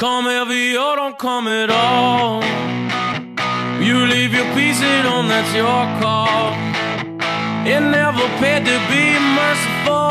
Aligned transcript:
Come 0.00 0.24
heavy 0.24 0.78
or 0.78 0.96
don't 0.96 1.18
come 1.18 1.46
at 1.46 1.68
all. 1.68 2.42
You 3.84 4.06
leave 4.06 4.32
your 4.32 4.46
piece 4.54 4.80
at 4.80 5.04
home, 5.04 5.28
that's 5.28 5.52
your 5.52 5.84
call. 6.00 6.54
It 7.66 7.80
never 7.80 8.26
paid 8.40 8.64
to 8.64 8.78
be 8.88 9.04
merciful. 9.36 10.08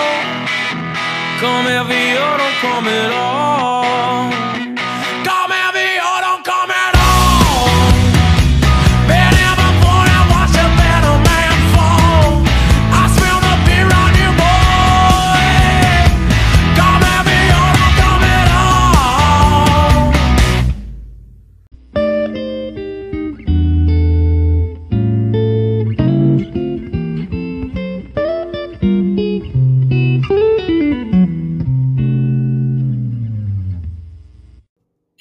Come 1.42 1.66
heavy 1.66 2.14
or 2.22 2.38
don't 2.38 2.58
come 2.62 2.86
at 2.86 3.12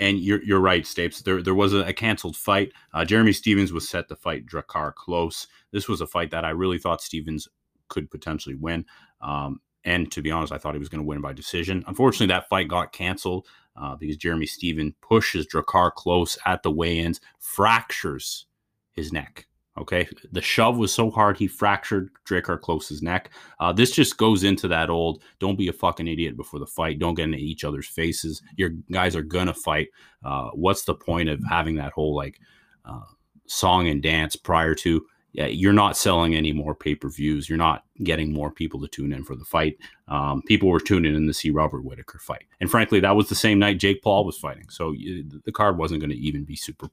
And 0.09 0.19
you're 0.21 0.43
you're 0.43 0.61
right, 0.61 0.85
Stapes. 0.85 1.23
There 1.23 1.43
there 1.43 1.55
was 1.55 1.75
a, 1.75 1.81
a 1.81 1.93
canceled 1.93 2.37
fight. 2.37 2.73
Uh, 2.95 3.05
Jeremy 3.05 3.33
Stephens 3.33 3.73
was 3.73 3.89
set 3.89 4.09
to 4.09 4.17
fight 4.17 4.47
Drakkar 4.47 4.95
Klose. 4.95 5.47
This 5.71 5.89
was 5.89 6.01
a 6.01 6.07
fight 6.07 6.31
that 6.31 6.45
I 6.45 6.51
really 6.51 6.79
thought 6.79 7.03
Stephens 7.03 7.47
could 7.89 8.11
potentially 8.11 8.55
win. 8.55 8.87
Um, 9.21 9.61
and 9.85 10.11
to 10.13 10.23
be 10.23 10.31
honest, 10.31 10.53
I 10.53 10.59
thought 10.59 10.75
he 10.75 10.79
was 10.79 10.89
going 10.89 11.03
to 11.03 11.07
win 11.07 11.21
by 11.21 11.33
decision. 11.33 11.85
Unfortunately, 11.87 12.27
that 12.29 12.49
fight 12.49 12.69
got 12.69 12.93
canceled 12.93 13.47
uh, 13.77 13.97
because 13.97 14.17
Jeremy 14.17 14.47
Stephens 14.47 14.95
pushes 15.01 15.47
Drakkar 15.47 15.93
Klose 15.97 16.39
at 16.47 16.63
the 16.63 16.71
weigh-ins, 16.71 17.21
fractures 17.39 18.47
his 18.93 19.13
neck. 19.13 19.47
Okay, 19.79 20.09
the 20.33 20.41
shove 20.41 20.77
was 20.77 20.93
so 20.93 21.11
hard 21.11 21.37
he 21.37 21.47
fractured 21.47 22.11
Drakkar 22.29 22.61
Klose's 22.61 23.01
neck. 23.01 23.31
Uh, 23.61 23.73
this 23.73 23.93
just 23.93 24.17
goes 24.17 24.43
into 24.43 24.67
that 24.69 24.91
old 24.91 25.23
"don't 25.39 25.59
be 25.59 25.69
a 25.69 25.73
fucking 25.73 26.09
idiot 26.09 26.37
before 26.37 26.59
the 26.59 26.67
fight. 26.67 26.99
Don't 26.99 27.15
get 27.15 27.25
into 27.25 27.39
each 27.39 27.65
other's 27.65 27.87
faces. 27.87 28.43
Your 28.57 28.71
guys 28.91 29.15
are 29.15 29.23
gonna 29.23 29.55
fight. 29.55 29.89
Uh, 30.25 30.51
what's 30.55 30.85
the 30.85 30.95
point 30.95 31.29
of 31.29 31.41
having 31.49 31.77
that 31.77 31.93
whole 31.93 32.15
like 32.17 32.41
uh, 32.85 33.01
song 33.47 33.89
and 33.89 34.03
dance 34.03 34.35
prior 34.35 34.75
to? 34.75 35.07
Yeah, 35.33 35.47
you're 35.47 35.73
not 35.73 35.97
selling 35.97 36.35
any 36.35 36.53
more 36.53 36.75
pay 36.75 36.97
per 36.97 37.09
views. 37.09 37.49
You're 37.49 37.59
not 37.59 37.85
getting 38.03 38.33
more 38.33 38.51
people 38.51 38.81
to 38.81 38.89
tune 38.89 39.13
in 39.13 39.25
for 39.25 39.37
the 39.37 39.45
fight. 39.45 39.77
Um, 40.09 40.43
people 40.43 40.71
were 40.71 40.81
tuning 40.81 41.15
in 41.15 41.27
to 41.27 41.35
see 41.35 41.51
Robert 41.51 41.85
Whitaker 41.85 42.19
fight, 42.19 42.47
and 42.61 42.71
frankly, 42.71 42.99
that 43.01 43.15
was 43.15 43.29
the 43.29 43.35
same 43.37 43.59
night 43.61 43.79
Jake 43.79 44.03
Paul 44.03 44.25
was 44.25 44.39
fighting. 44.39 44.69
So 44.71 44.93
you, 44.93 45.25
the 45.45 45.53
card 45.53 45.79
wasn't 45.79 46.01
going 46.01 46.11
to 46.11 46.17
even 46.17 46.45
be 46.45 46.57
super 46.57 46.89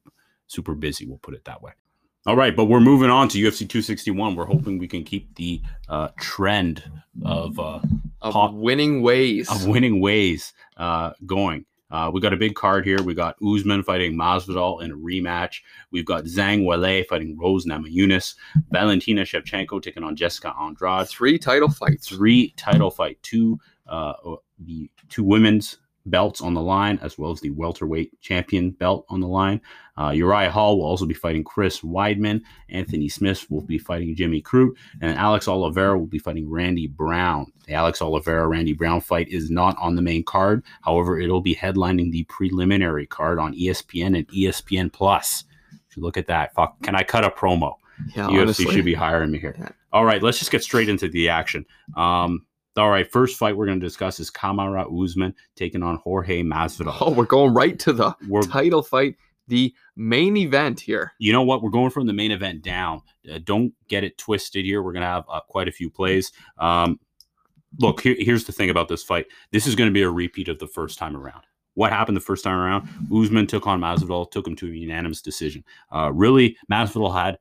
super 0.47 0.75
busy. 0.75 1.07
We'll 1.07 1.17
put 1.17 1.33
it 1.33 1.45
that 1.45 1.63
way. 1.63 1.71
All 2.27 2.35
right, 2.35 2.55
but 2.55 2.65
we're 2.65 2.79
moving 2.79 3.11
on 3.11 3.27
to 3.29 3.37
UFC 3.37 3.59
261. 3.59 4.35
We're 4.35 4.45
hoping 4.45 4.79
we 4.79 4.87
can 4.87 5.03
keep 5.03 5.33
the 5.35 5.61
uh, 5.89 6.07
trend 6.19 6.83
of 7.23 7.59
uh, 7.59 7.79
Of 8.21 8.33
Pop- 8.33 8.53
winning 8.53 9.03
ways. 9.03 9.49
of 9.49 9.67
winning 9.67 10.01
ways 10.01 10.53
uh, 10.77 11.11
going. 11.27 11.65
Uh, 11.91 12.09
we 12.11 12.19
got 12.19 12.33
a 12.33 12.37
big 12.37 12.55
card 12.55 12.83
here. 12.83 13.01
We 13.03 13.13
got 13.13 13.35
Usman 13.45 13.83
fighting 13.83 14.15
Masvidal 14.15 14.81
in 14.81 14.91
a 14.91 14.95
rematch. 14.95 15.57
We've 15.91 16.05
got 16.05 16.23
Zhang 16.23 16.63
Weili 16.63 17.05
fighting 17.05 17.37
Rose 17.37 17.67
Namajunas. 17.67 18.33
Valentina 18.71 19.21
Shevchenko 19.21 19.79
taking 19.81 20.03
on 20.03 20.15
Jessica 20.15 20.51
Andrade. 20.59 21.07
Three 21.07 21.37
title 21.37 21.69
fights. 21.69 22.07
Three 22.09 22.49
title 22.57 22.89
fight, 22.89 23.19
two 23.21 23.59
uh, 23.87 24.13
the 24.59 24.89
two 25.09 25.23
women's 25.23 25.77
belts 26.05 26.41
on 26.41 26.53
the 26.53 26.61
line, 26.61 26.99
as 27.01 27.17
well 27.17 27.31
as 27.31 27.41
the 27.41 27.49
welterweight 27.51 28.19
champion 28.21 28.71
belt 28.71 29.05
on 29.09 29.19
the 29.19 29.27
line. 29.27 29.61
Uh, 29.97 30.09
Uriah 30.09 30.51
Hall 30.51 30.77
will 30.77 30.85
also 30.85 31.05
be 31.05 31.13
fighting 31.13 31.43
Chris 31.43 31.81
Weidman. 31.81 32.41
Anthony 32.69 33.07
Smith 33.07 33.49
will 33.49 33.61
be 33.61 33.77
fighting 33.77 34.15
Jimmy 34.15 34.41
Crute, 34.41 34.75
and 35.01 35.17
Alex 35.17 35.47
Oliveira 35.47 35.97
will 35.97 36.05
be 36.05 36.19
fighting 36.19 36.49
Randy 36.49 36.87
Brown. 36.87 37.51
The 37.67 37.73
Alex 37.73 38.01
Oliveira 38.01 38.47
Randy 38.47 38.73
Brown 38.73 39.01
fight 39.01 39.29
is 39.29 39.49
not 39.49 39.77
on 39.79 39.95
the 39.95 40.01
main 40.01 40.23
card. 40.23 40.63
However, 40.81 41.19
it'll 41.19 41.41
be 41.41 41.55
headlining 41.55 42.11
the 42.11 42.23
preliminary 42.25 43.07
card 43.07 43.39
on 43.39 43.55
ESPN 43.55 44.17
and 44.17 44.27
ESPN 44.27 44.91
Plus. 44.91 45.45
If 45.89 45.97
you 45.97 46.03
look 46.03 46.17
at 46.17 46.27
that, 46.27 46.53
fuck, 46.53 46.81
can 46.83 46.95
I 46.95 47.03
cut 47.03 47.23
a 47.23 47.29
promo? 47.29 47.75
Yeah, 48.15 48.27
UFC 48.27 48.41
honestly. 48.41 48.71
should 48.71 48.85
be 48.85 48.93
hiring 48.93 49.31
me 49.31 49.39
here. 49.39 49.55
Yeah. 49.57 49.69
All 49.93 50.03
right, 50.03 50.21
let's 50.21 50.39
just 50.39 50.51
get 50.51 50.61
straight 50.61 50.89
into 50.89 51.07
the 51.07 51.29
action. 51.29 51.65
Um, 51.95 52.45
all 52.77 52.89
right, 52.89 53.09
first 53.09 53.37
fight 53.37 53.55
we're 53.55 53.65
going 53.65 53.79
to 53.79 53.85
discuss 53.85 54.19
is 54.19 54.29
Kamaru 54.29 55.03
Usman 55.03 55.33
taking 55.55 55.83
on 55.83 55.97
Jorge 55.97 56.43
Masvidal. 56.43 56.97
Oh, 56.99 57.11
we're 57.11 57.25
going 57.25 57.53
right 57.53 57.77
to 57.79 57.93
the 57.93 58.15
We're, 58.27 58.41
title 58.41 58.81
fight, 58.83 59.15
the 59.47 59.73
main 59.95 60.35
event 60.37 60.79
here. 60.79 61.13
you 61.19 61.31
know 61.31 61.43
what? 61.43 61.61
We're 61.61 61.69
going 61.69 61.91
from 61.91 62.07
the 62.07 62.13
main 62.13 62.31
event 62.31 62.63
down. 62.63 63.01
Uh, 63.31 63.39
don't 63.43 63.73
get 63.87 64.03
it 64.03 64.17
twisted 64.17 64.65
here. 64.65 64.81
We're 64.81 64.93
going 64.93 65.01
to 65.01 65.07
have 65.07 65.25
uh, 65.29 65.41
quite 65.47 65.67
a 65.67 65.71
few 65.71 65.89
plays. 65.89 66.31
Um, 66.57 66.99
look, 67.79 68.01
here, 68.01 68.15
here's 68.19 68.45
the 68.45 68.51
thing 68.51 68.69
about 68.69 68.87
this 68.87 69.03
fight. 69.03 69.27
This 69.51 69.67
is 69.67 69.75
going 69.75 69.89
to 69.89 69.93
be 69.93 70.01
a 70.01 70.09
repeat 70.09 70.47
of 70.47 70.59
the 70.59 70.67
first 70.67 70.97
time 70.97 71.15
around. 71.15 71.43
What 71.75 71.91
happened 71.91 72.15
the 72.15 72.21
first 72.21 72.43
time 72.43 72.57
around? 72.57 72.87
Usman 73.13 73.47
took 73.47 73.67
on 73.67 73.81
Masvidal, 73.81 74.31
took 74.31 74.47
him 74.47 74.55
to 74.57 74.67
a 74.67 74.73
unanimous 74.73 75.21
decision. 75.21 75.63
Uh, 75.93 76.11
really, 76.13 76.57
Masvidal 76.71 77.13
had 77.13 77.37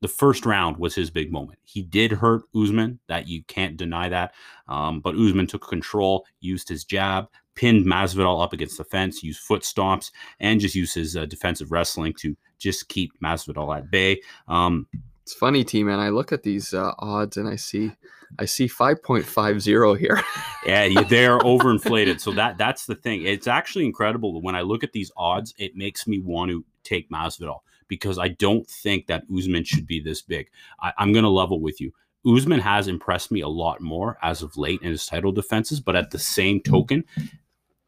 the 0.00 0.08
first 0.08 0.46
round 0.46 0.78
was 0.78 0.94
his 0.94 1.10
big 1.10 1.30
moment. 1.30 1.58
He 1.64 1.82
did 1.82 2.10
hurt 2.12 2.42
Usman, 2.54 2.98
that 3.08 3.28
you 3.28 3.42
can't 3.44 3.76
deny 3.76 4.08
that. 4.08 4.32
Um, 4.68 5.00
but 5.00 5.14
Usman 5.14 5.46
took 5.46 5.66
control, 5.68 6.24
used 6.40 6.68
his 6.68 6.84
jab, 6.84 7.28
pinned 7.54 7.86
Masvidal 7.86 8.42
up 8.42 8.52
against 8.52 8.78
the 8.78 8.84
fence, 8.84 9.22
used 9.22 9.40
foot 9.40 9.62
stomps, 9.62 10.10
and 10.38 10.60
just 10.60 10.74
used 10.74 10.94
his 10.94 11.16
uh, 11.16 11.26
defensive 11.26 11.70
wrestling 11.70 12.14
to 12.20 12.36
just 12.58 12.88
keep 12.88 13.12
Masvidal 13.22 13.76
at 13.76 13.90
bay. 13.90 14.20
Um, 14.48 14.86
It's 15.22 15.34
funny, 15.34 15.64
T 15.64 15.84
man. 15.84 15.98
I 15.98 16.08
look 16.08 16.32
at 16.32 16.42
these 16.42 16.72
uh, 16.72 16.92
odds 16.98 17.36
and 17.36 17.48
I 17.48 17.56
see, 17.56 17.92
I 18.38 18.46
see 18.46 18.68
five 18.68 19.02
point 19.02 19.26
five 19.26 19.60
zero 19.60 19.94
here. 19.94 20.20
yeah, 20.66 20.88
they're 21.02 21.38
overinflated. 21.40 22.20
So 22.20 22.32
that 22.32 22.56
that's 22.56 22.86
the 22.86 22.94
thing. 22.94 23.24
It's 23.24 23.46
actually 23.46 23.84
incredible 23.84 24.40
when 24.40 24.54
I 24.54 24.62
look 24.62 24.82
at 24.82 24.92
these 24.92 25.12
odds. 25.16 25.52
It 25.58 25.76
makes 25.76 26.06
me 26.06 26.20
want 26.20 26.50
to 26.50 26.64
take 26.84 27.10
Masvidal 27.10 27.58
because 27.90 28.18
I 28.18 28.28
don't 28.28 28.66
think 28.66 29.08
that 29.08 29.24
Usman 29.36 29.64
should 29.64 29.86
be 29.86 30.00
this 30.00 30.22
big. 30.22 30.48
I, 30.80 30.94
I'm 30.96 31.12
going 31.12 31.24
to 31.24 31.30
level 31.30 31.60
with 31.60 31.78
you. 31.78 31.92
Usman 32.26 32.60
has 32.60 32.88
impressed 32.88 33.30
me 33.30 33.40
a 33.40 33.48
lot 33.48 33.82
more 33.82 34.16
as 34.22 34.42
of 34.42 34.56
late 34.56 34.80
in 34.80 34.90
his 34.90 35.04
title 35.04 35.32
defenses, 35.32 35.80
but 35.80 35.96
at 35.96 36.10
the 36.10 36.18
same 36.18 36.60
token, 36.60 37.04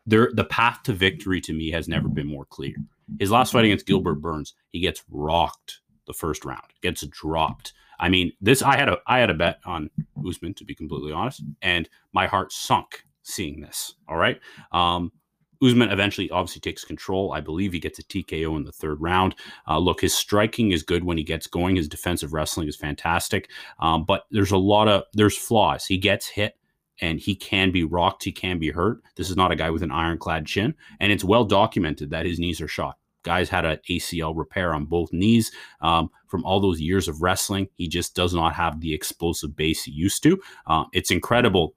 there 0.05 0.31
the 0.35 0.45
path 0.45 0.83
to 0.85 0.93
victory 0.93 1.41
to 1.41 1.53
me 1.53 1.71
has 1.71 1.89
never 1.89 2.09
been 2.09 2.27
more 2.27 2.45
clear. 2.47 2.75
His 3.19 3.31
last 3.31 3.53
fight 3.53 3.65
against 3.65 3.87
Gilbert 3.87 4.17
Burns, 4.17 4.55
he 4.71 4.81
gets 4.81 5.05
rocked 5.11 5.81
the 6.07 6.13
first 6.13 6.45
round, 6.45 6.65
gets 6.83 7.07
dropped. 7.07 7.73
I 8.01 8.09
mean, 8.09 8.33
this 8.41 8.63
I 8.63 8.77
had 8.77 8.89
a 8.89 8.99
I 9.07 9.19
had 9.19 9.31
a 9.31 9.35
bet 9.35 9.61
on 9.65 9.91
Usman 10.27 10.55
to 10.55 10.65
be 10.65 10.75
completely 10.75 11.13
honest, 11.13 11.43
and 11.61 11.89
my 12.13 12.27
heart 12.27 12.53
sunk 12.53 13.05
seeing 13.23 13.61
this. 13.61 13.95
All 14.09 14.17
right. 14.17 14.41
Um, 14.73 15.13
Usman 15.63 15.91
eventually 15.91 16.31
obviously 16.31 16.61
takes 16.61 16.85
control. 16.85 17.33
I 17.33 17.41
believe 17.41 17.73
he 17.73 17.79
gets 17.79 17.99
a 17.99 18.03
TKO 18.03 18.57
in 18.57 18.65
the 18.65 18.73
third 18.73 19.01
round. 19.01 19.35
Uh, 19.69 19.79
look, 19.79 20.01
his 20.01 20.15
striking 20.15 20.73
is 20.73 20.83
good 20.83 21.05
when 21.05 21.19
he 21.19 21.25
gets 21.25 21.47
going. 21.47 21.77
His 21.77 21.89
defensive 21.89 22.33
wrestling 22.33 22.69
is 22.69 22.77
fantastic. 22.77 23.51
Um, 23.79 24.05
but 24.05 24.25
there's 24.31 24.51
a 24.51 24.57
lot 24.57 24.89
of 24.89 25.05
there's 25.13 25.37
flaws. 25.37 25.87
He 25.87 25.99
gets 25.99 26.27
hit 26.29 26.57
and 27.01 27.19
he 27.19 27.35
can 27.35 27.71
be 27.71 27.85
rocked. 27.85 28.25
He 28.25 28.33
can 28.33 28.59
be 28.59 28.71
hurt. 28.71 29.03
This 29.17 29.31
is 29.31 29.37
not 29.37 29.53
a 29.53 29.57
guy 29.57 29.71
with 29.71 29.83
an 29.83 29.93
ironclad 29.93 30.47
chin, 30.47 30.75
and 31.01 31.13
it's 31.13 31.25
well 31.25 31.45
documented 31.45 32.11
that 32.11 32.27
his 32.27 32.39
knees 32.39 32.61
are 32.61 32.69
shot. 32.69 32.97
Guys 33.23 33.49
had 33.49 33.65
an 33.65 33.79
ACL 33.89 34.37
repair 34.37 34.75
on 34.75 34.85
both 34.85 35.13
knees 35.13 35.53
um, 35.81 36.11
from 36.27 36.45
all 36.45 36.61
those 36.61 36.81
years 36.81 37.07
of 37.07 37.23
wrestling. 37.23 37.69
He 37.77 37.87
just 37.87 38.17
does 38.17 38.35
not 38.35 38.55
have 38.55 38.81
the 38.81 38.93
explosive 38.93 39.55
base 39.55 39.85
he 39.85 39.93
used 39.93 40.25
to. 40.25 40.41
Uh, 40.67 40.85
it's 40.93 41.13
incredible 41.13 41.75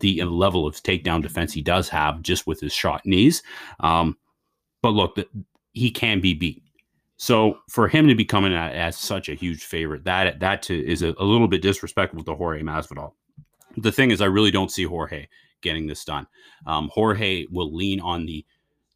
the 0.00 0.22
level 0.24 0.66
of 0.66 0.74
takedown 0.76 1.22
defense 1.22 1.52
he 1.52 1.62
does 1.62 1.88
have 1.88 2.22
just 2.22 2.46
with 2.46 2.60
his 2.60 2.72
shot 2.72 3.04
knees. 3.04 3.42
Um, 3.80 4.16
but 4.82 4.90
look, 4.90 5.14
the, 5.14 5.28
he 5.72 5.90
can 5.90 6.20
be 6.20 6.34
beat. 6.34 6.62
So 7.16 7.58
for 7.68 7.86
him 7.86 8.08
to 8.08 8.14
be 8.14 8.24
coming 8.24 8.54
at 8.54 8.74
as 8.74 8.96
such 8.96 9.28
a 9.28 9.34
huge 9.34 9.64
favorite, 9.64 10.04
that 10.04 10.40
that 10.40 10.62
to, 10.62 10.86
is 10.86 11.02
a, 11.02 11.14
a 11.18 11.24
little 11.24 11.48
bit 11.48 11.62
disrespectful 11.62 12.24
to 12.24 12.34
Jorge 12.34 12.62
Masvidal. 12.62 13.12
The 13.76 13.92
thing 13.92 14.10
is, 14.10 14.20
I 14.20 14.26
really 14.26 14.50
don't 14.50 14.70
see 14.72 14.84
Jorge 14.84 15.28
getting 15.60 15.86
this 15.86 16.04
done. 16.04 16.26
Um, 16.66 16.90
Jorge 16.92 17.46
will 17.50 17.74
lean 17.74 18.00
on 18.00 18.26
the 18.26 18.44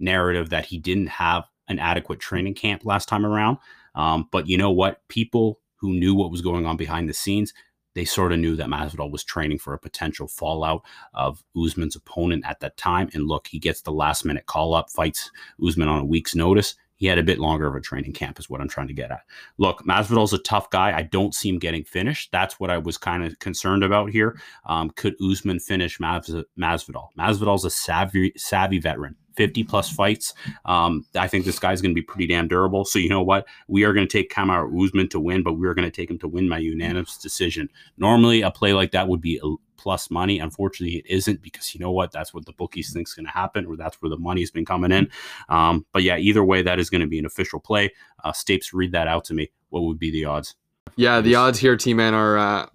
narrative 0.00 0.50
that 0.50 0.64
he 0.64 0.78
didn't 0.78 1.08
have 1.08 1.44
an 1.68 1.78
adequate 1.78 2.18
training 2.18 2.54
camp 2.54 2.84
last 2.84 3.08
time 3.08 3.24
around. 3.24 3.58
Um, 3.94 4.28
but 4.32 4.48
you 4.48 4.58
know 4.58 4.70
what? 4.70 5.06
People 5.08 5.60
who 5.76 5.92
knew 5.92 6.14
what 6.14 6.30
was 6.30 6.40
going 6.40 6.66
on 6.66 6.76
behind 6.76 7.08
the 7.08 7.14
scenes, 7.14 7.52
they 7.94 8.04
sort 8.04 8.32
of 8.32 8.38
knew 8.38 8.56
that 8.56 8.68
Masvidal 8.68 9.10
was 9.10 9.24
training 9.24 9.58
for 9.58 9.72
a 9.72 9.78
potential 9.78 10.26
fallout 10.26 10.82
of 11.14 11.42
Usman's 11.56 11.96
opponent 11.96 12.44
at 12.46 12.60
that 12.60 12.76
time. 12.76 13.08
And 13.14 13.26
look, 13.26 13.46
he 13.46 13.58
gets 13.58 13.80
the 13.80 13.92
last 13.92 14.24
minute 14.24 14.46
call 14.46 14.74
up, 14.74 14.90
fights 14.90 15.30
Usman 15.64 15.88
on 15.88 16.00
a 16.00 16.04
week's 16.04 16.34
notice. 16.34 16.74
He 16.96 17.06
had 17.06 17.18
a 17.18 17.24
bit 17.24 17.40
longer 17.40 17.66
of 17.66 17.74
a 17.74 17.80
training 17.80 18.12
camp, 18.12 18.38
is 18.38 18.48
what 18.48 18.60
I'm 18.60 18.68
trying 18.68 18.86
to 18.86 18.94
get 18.94 19.10
at. 19.10 19.22
Look, 19.58 19.84
Masvidal's 19.84 20.32
a 20.32 20.38
tough 20.38 20.70
guy. 20.70 20.96
I 20.96 21.02
don't 21.02 21.34
see 21.34 21.48
him 21.48 21.58
getting 21.58 21.84
finished. 21.84 22.30
That's 22.30 22.60
what 22.60 22.70
I 22.70 22.78
was 22.78 22.96
kind 22.96 23.24
of 23.24 23.38
concerned 23.40 23.82
about 23.82 24.10
here. 24.10 24.38
Um, 24.66 24.90
could 24.90 25.16
Usman 25.20 25.58
finish 25.58 25.98
Mas- 25.98 26.30
Masvidal? 26.58 27.08
Masvidal's 27.18 27.64
a 27.64 27.70
savvy, 27.70 28.32
savvy 28.36 28.78
veteran, 28.78 29.16
50 29.36 29.64
plus 29.64 29.90
fights. 29.90 30.34
Um, 30.64 31.04
I 31.14 31.28
think 31.28 31.44
this 31.44 31.58
guy's 31.58 31.80
going 31.80 31.92
to 31.92 31.94
be 31.94 32.02
pretty 32.02 32.26
damn 32.26 32.48
durable. 32.48 32.84
So 32.84 32.98
you 32.98 33.08
know 33.08 33.22
what? 33.22 33.46
We 33.68 33.84
are 33.84 33.92
going 33.92 34.06
to 34.06 34.12
take 34.12 34.32
Kamaru 34.32 34.84
Usman 34.84 35.08
to 35.10 35.20
win, 35.20 35.42
but 35.42 35.54
we're 35.54 35.74
going 35.74 35.90
to 35.90 35.94
take 35.94 36.10
him 36.10 36.18
to 36.20 36.28
win 36.28 36.48
by 36.48 36.58
unanimous 36.58 37.18
decision. 37.18 37.68
Normally, 37.96 38.42
a 38.42 38.50
play 38.50 38.72
like 38.72 38.92
that 38.92 39.08
would 39.08 39.20
be 39.20 39.40
a 39.42 39.54
plus 39.76 40.10
money. 40.10 40.38
Unfortunately, 40.38 40.98
it 40.98 41.06
isn't 41.06 41.42
because 41.42 41.74
you 41.74 41.80
know 41.80 41.92
what? 41.92 42.10
That's 42.10 42.32
what 42.32 42.46
the 42.46 42.52
bookies 42.52 42.92
think 42.92 43.06
is 43.06 43.14
going 43.14 43.26
to 43.26 43.32
happen, 43.32 43.66
or 43.66 43.76
that's 43.76 44.00
where 44.00 44.08
the 44.08 44.16
money's 44.16 44.50
been 44.50 44.64
coming 44.64 44.92
in. 44.92 45.10
Um, 45.48 45.84
but 45.92 46.02
yeah, 46.02 46.16
either 46.16 46.42
way, 46.42 46.62
that 46.62 46.78
is 46.78 46.90
going 46.90 47.02
to 47.02 47.06
be 47.06 47.18
an 47.18 47.26
official 47.26 47.60
play. 47.60 47.92
Uh, 48.24 48.32
Stapes, 48.32 48.72
read 48.72 48.92
that 48.92 49.08
out 49.08 49.24
to 49.26 49.34
me. 49.34 49.50
What 49.68 49.82
would 49.82 49.98
be 49.98 50.10
the 50.10 50.24
odds? 50.24 50.54
Yeah, 50.96 51.20
the 51.20 51.34
odds 51.34 51.58
here, 51.58 51.76
T 51.76 51.92
Man, 51.92 52.14
are 52.14 52.38
uh, 52.38 52.66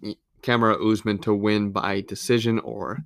Kamaru 0.44 0.92
Usman 0.92 1.20
to 1.20 1.34
win 1.34 1.72
by 1.72 2.02
decision 2.02 2.60
or 2.60 3.00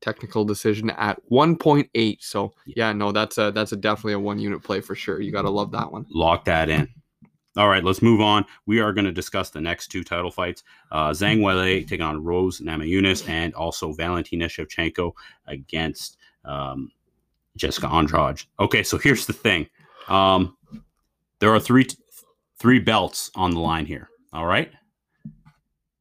technical 0.00 0.44
decision 0.44 0.90
at 0.90 1.20
1.8. 1.30 2.16
So 2.20 2.52
yeah, 2.66 2.92
no, 2.92 3.12
that's 3.12 3.38
a 3.38 3.50
that's 3.50 3.72
a 3.72 3.76
definitely 3.76 4.14
a 4.14 4.20
one 4.20 4.38
unit 4.38 4.62
play 4.62 4.80
for 4.80 4.94
sure. 4.94 5.20
You 5.20 5.32
gotta 5.32 5.50
love 5.50 5.70
that 5.72 5.90
one. 5.90 6.06
Lock 6.10 6.44
that 6.46 6.68
in. 6.68 6.88
All 7.56 7.68
right, 7.68 7.82
let's 7.82 8.02
move 8.02 8.20
on. 8.20 8.44
We 8.66 8.80
are 8.80 8.92
going 8.92 9.06
to 9.06 9.12
discuss 9.12 9.48
the 9.48 9.62
next 9.62 9.88
two 9.88 10.04
title 10.04 10.30
fights. 10.30 10.62
Uh, 10.92 11.08
Zhang 11.10 11.38
Weili 11.38 11.88
taking 11.88 12.02
on 12.02 12.22
Rose 12.22 12.60
Namajunas 12.60 13.26
and 13.30 13.54
also 13.54 13.94
Valentina 13.94 14.44
Shevchenko 14.44 15.12
against 15.46 16.18
um, 16.44 16.90
Jessica 17.56 17.88
Andrade. 17.88 18.42
Okay, 18.60 18.82
so 18.82 18.98
here's 18.98 19.24
the 19.24 19.32
thing. 19.32 19.66
Um, 20.08 20.54
there 21.38 21.54
are 21.54 21.60
three 21.60 21.86
three 22.58 22.78
belts 22.78 23.30
on 23.34 23.52
the 23.52 23.60
line 23.60 23.86
here. 23.86 24.10
All 24.32 24.46
right. 24.46 24.70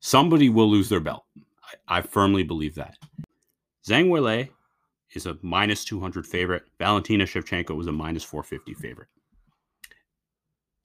Somebody 0.02 0.50
will 0.50 0.70
lose 0.70 0.90
their 0.90 1.00
belt. 1.00 1.24
I, 1.88 2.00
I 2.00 2.02
firmly 2.02 2.44
believe 2.44 2.76
that. 2.76 2.98
Zhang 3.88 4.08
Weili 4.08 4.50
is 5.14 5.28
a 5.28 5.38
minus 5.44 5.86
200 5.86 6.26
favorite. 6.26 6.64
Valentina 6.80 7.24
Shevchenko 7.24 7.80
is 7.80 7.86
a 7.86 7.92
minus 7.92 8.24
450 8.24 8.74
favorite. 8.74 9.10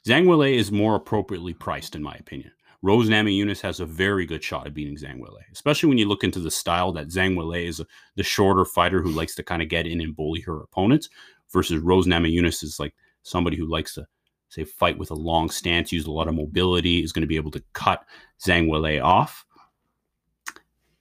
Zhang 0.06 0.26
Weili 0.26 0.56
is 0.56 0.70
more 0.70 0.96
appropriately 0.96 1.54
priced, 1.54 1.96
in 1.96 2.02
my 2.02 2.14
opinion. 2.14 2.52
Rose 2.82 3.08
Namajunas 3.08 3.60
has 3.62 3.80
a 3.80 3.86
very 3.86 4.26
good 4.26 4.44
shot 4.44 4.66
at 4.66 4.74
beating 4.74 4.96
Zhang 4.96 5.18
Weili, 5.18 5.42
especially 5.50 5.88
when 5.88 5.96
you 5.96 6.08
look 6.08 6.24
into 6.24 6.40
the 6.40 6.50
style 6.50 6.92
that 6.92 7.08
Zhang 7.08 7.36
Weili 7.36 7.66
is 7.66 7.80
a, 7.80 7.86
the 8.16 8.22
shorter 8.22 8.66
fighter 8.66 9.00
who 9.00 9.10
likes 9.10 9.34
to 9.36 9.42
kind 9.42 9.62
of 9.62 9.68
get 9.68 9.86
in 9.86 10.02
and 10.02 10.14
bully 10.14 10.40
her 10.42 10.60
opponents, 10.60 11.08
versus 11.50 11.78
Rose 11.78 12.06
Namajunas 12.06 12.62
is 12.62 12.78
like 12.78 12.94
somebody 13.22 13.56
who 13.56 13.66
likes 13.66 13.94
to 13.94 14.06
say 14.50 14.64
fight 14.64 14.98
with 14.98 15.10
a 15.10 15.14
long 15.14 15.48
stance, 15.48 15.90
use 15.90 16.06
a 16.06 16.10
lot 16.10 16.28
of 16.28 16.34
mobility, 16.34 17.02
is 17.02 17.12
going 17.12 17.22
to 17.22 17.26
be 17.26 17.36
able 17.36 17.50
to 17.52 17.62
cut 17.72 18.04
Zhang 18.44 18.68
Weili 18.68 19.02
off 19.02 19.46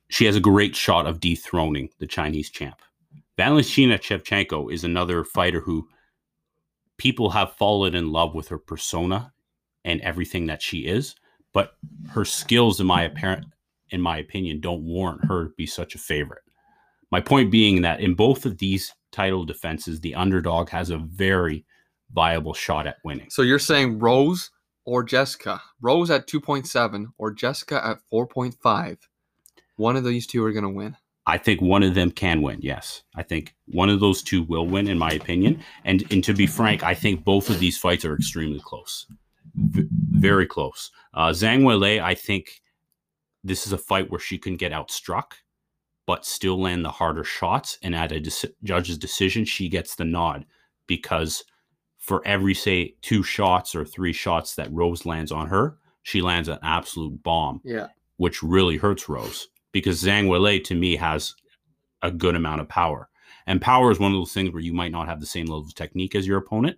she 0.10 0.26
has 0.26 0.36
a 0.36 0.42
great 0.42 0.76
shot 0.76 1.06
of 1.06 1.20
dethroning 1.20 1.90
the 2.00 2.08
Chinese 2.08 2.50
champ. 2.50 2.82
Valentina 3.38 3.98
Shevchenko 3.98 4.72
is 4.72 4.84
another 4.84 5.24
fighter 5.24 5.62
who 5.62 5.88
people 6.98 7.30
have 7.30 7.54
fallen 7.54 7.96
in 7.96 8.12
love 8.12 8.36
with 8.36 8.50
her 8.50 8.58
persona 8.58 9.32
and 9.86 10.02
everything 10.02 10.48
that 10.48 10.62
she 10.62 10.80
is, 10.80 11.16
but 11.54 11.78
her 12.10 12.26
skills, 12.26 12.82
in 12.82 12.88
my 12.88 13.04
apparent, 13.04 13.46
in 13.92 14.02
my 14.02 14.18
opinion, 14.18 14.60
don't 14.60 14.84
warrant 14.84 15.24
her 15.26 15.46
to 15.46 15.54
be 15.56 15.66
such 15.66 15.96
a 15.96 16.00
favorite. 16.00 16.44
My 17.12 17.22
point 17.22 17.50
being 17.50 17.82
that 17.84 18.02
in 18.02 18.14
both 18.14 18.46
of 18.46 18.58
these 18.58 18.94
title 19.12 19.46
defenses, 19.46 20.02
the 20.02 20.16
underdog 20.16 20.70
has 20.70 20.90
a 20.90 20.98
very 20.98 21.66
viable 22.12 22.54
shot 22.54 22.88
at 22.88 22.98
winning. 23.04 23.30
So 23.30 23.42
you're 23.42 23.58
saying 23.58 24.00
Rose 24.00 24.52
or 24.86 25.04
Jessica? 25.04 25.62
Rose 25.82 26.12
at 26.12 26.28
2.7 26.28 27.06
or 27.18 27.32
Jessica 27.32 27.86
at 27.86 28.00
4.5 28.12 28.98
one 29.80 29.96
of 29.96 30.04
these 30.04 30.28
two 30.28 30.44
are 30.44 30.52
going 30.52 30.64
to 30.64 30.70
win. 30.70 30.96
I 31.26 31.38
think 31.38 31.62
one 31.62 31.84
of 31.84 31.94
them 31.94 32.12
can 32.12 32.42
win. 32.42 32.60
Yes, 32.62 33.04
I 33.16 33.24
think 33.24 33.56
one 33.68 33.90
of 33.90 34.00
those 34.00 34.22
two 34.22 34.44
will 34.44 34.66
win, 34.66 34.88
in 34.88 34.98
my 34.98 35.12
opinion. 35.12 35.64
And 35.86 36.04
and 36.12 36.24
to 36.24 36.34
be 36.34 36.48
frank, 36.48 36.84
I 36.84 36.94
think 36.94 37.24
both 37.24 37.50
of 37.50 37.60
these 37.60 37.78
fights 37.78 38.04
are 38.04 38.16
extremely 38.16 38.60
close, 38.60 39.06
v- 39.56 39.88
very 40.12 40.48
close. 40.48 40.92
Uh, 41.14 41.30
Zhang 41.30 41.62
Weili, 41.62 42.02
I 42.02 42.16
think 42.16 42.62
this 43.44 43.68
is 43.68 43.74
a 43.74 43.78
fight 43.78 44.10
where 44.10 44.20
she 44.20 44.38
can 44.38 44.56
get 44.56 44.72
outstruck, 44.72 45.34
but 46.08 46.26
still 46.26 46.60
land 46.60 46.84
the 46.84 46.90
harder 46.90 47.24
shots. 47.24 47.78
And 47.84 47.96
at 47.96 48.12
a 48.12 48.20
de- 48.20 48.54
judge's 48.64 48.98
decision, 48.98 49.46
she 49.46 49.70
gets 49.70 49.96
the 49.96 50.06
nod 50.06 50.46
because 50.88 51.44
for 52.00 52.26
every 52.26 52.56
say 52.56 52.96
two 53.02 53.22
shots 53.22 53.76
or 53.76 53.86
three 53.86 54.14
shots 54.14 54.56
that 54.56 54.74
Rose 54.74 55.06
lands 55.06 55.32
on 55.32 55.48
her, 55.48 55.78
she 56.02 56.22
lands 56.22 56.50
an 56.50 56.60
absolute 56.64 57.22
bomb. 57.22 57.62
Yeah, 57.64 57.88
which 58.18 58.42
really 58.42 58.78
hurts 58.78 59.08
Rose 59.08 59.48
because 59.72 60.04
Zhang 60.04 60.28
Weili 60.28 60.64
to 60.66 60.76
me 60.76 60.96
has 60.96 61.36
a 62.02 62.12
good 62.12 62.36
amount 62.36 62.62
of 62.62 62.70
power. 62.70 63.10
And 63.46 63.62
power 63.62 63.92
is 63.92 64.00
one 64.00 64.12
of 64.12 64.18
those 64.18 64.34
things 64.34 64.52
where 64.52 64.62
you 64.62 64.74
might 64.74 64.92
not 64.92 65.08
have 65.08 65.20
the 65.20 65.26
same 65.26 65.46
level 65.46 65.66
of 65.66 65.76
technique 65.76 66.16
as 66.16 66.28
your 66.28 66.38
opponent, 66.38 66.78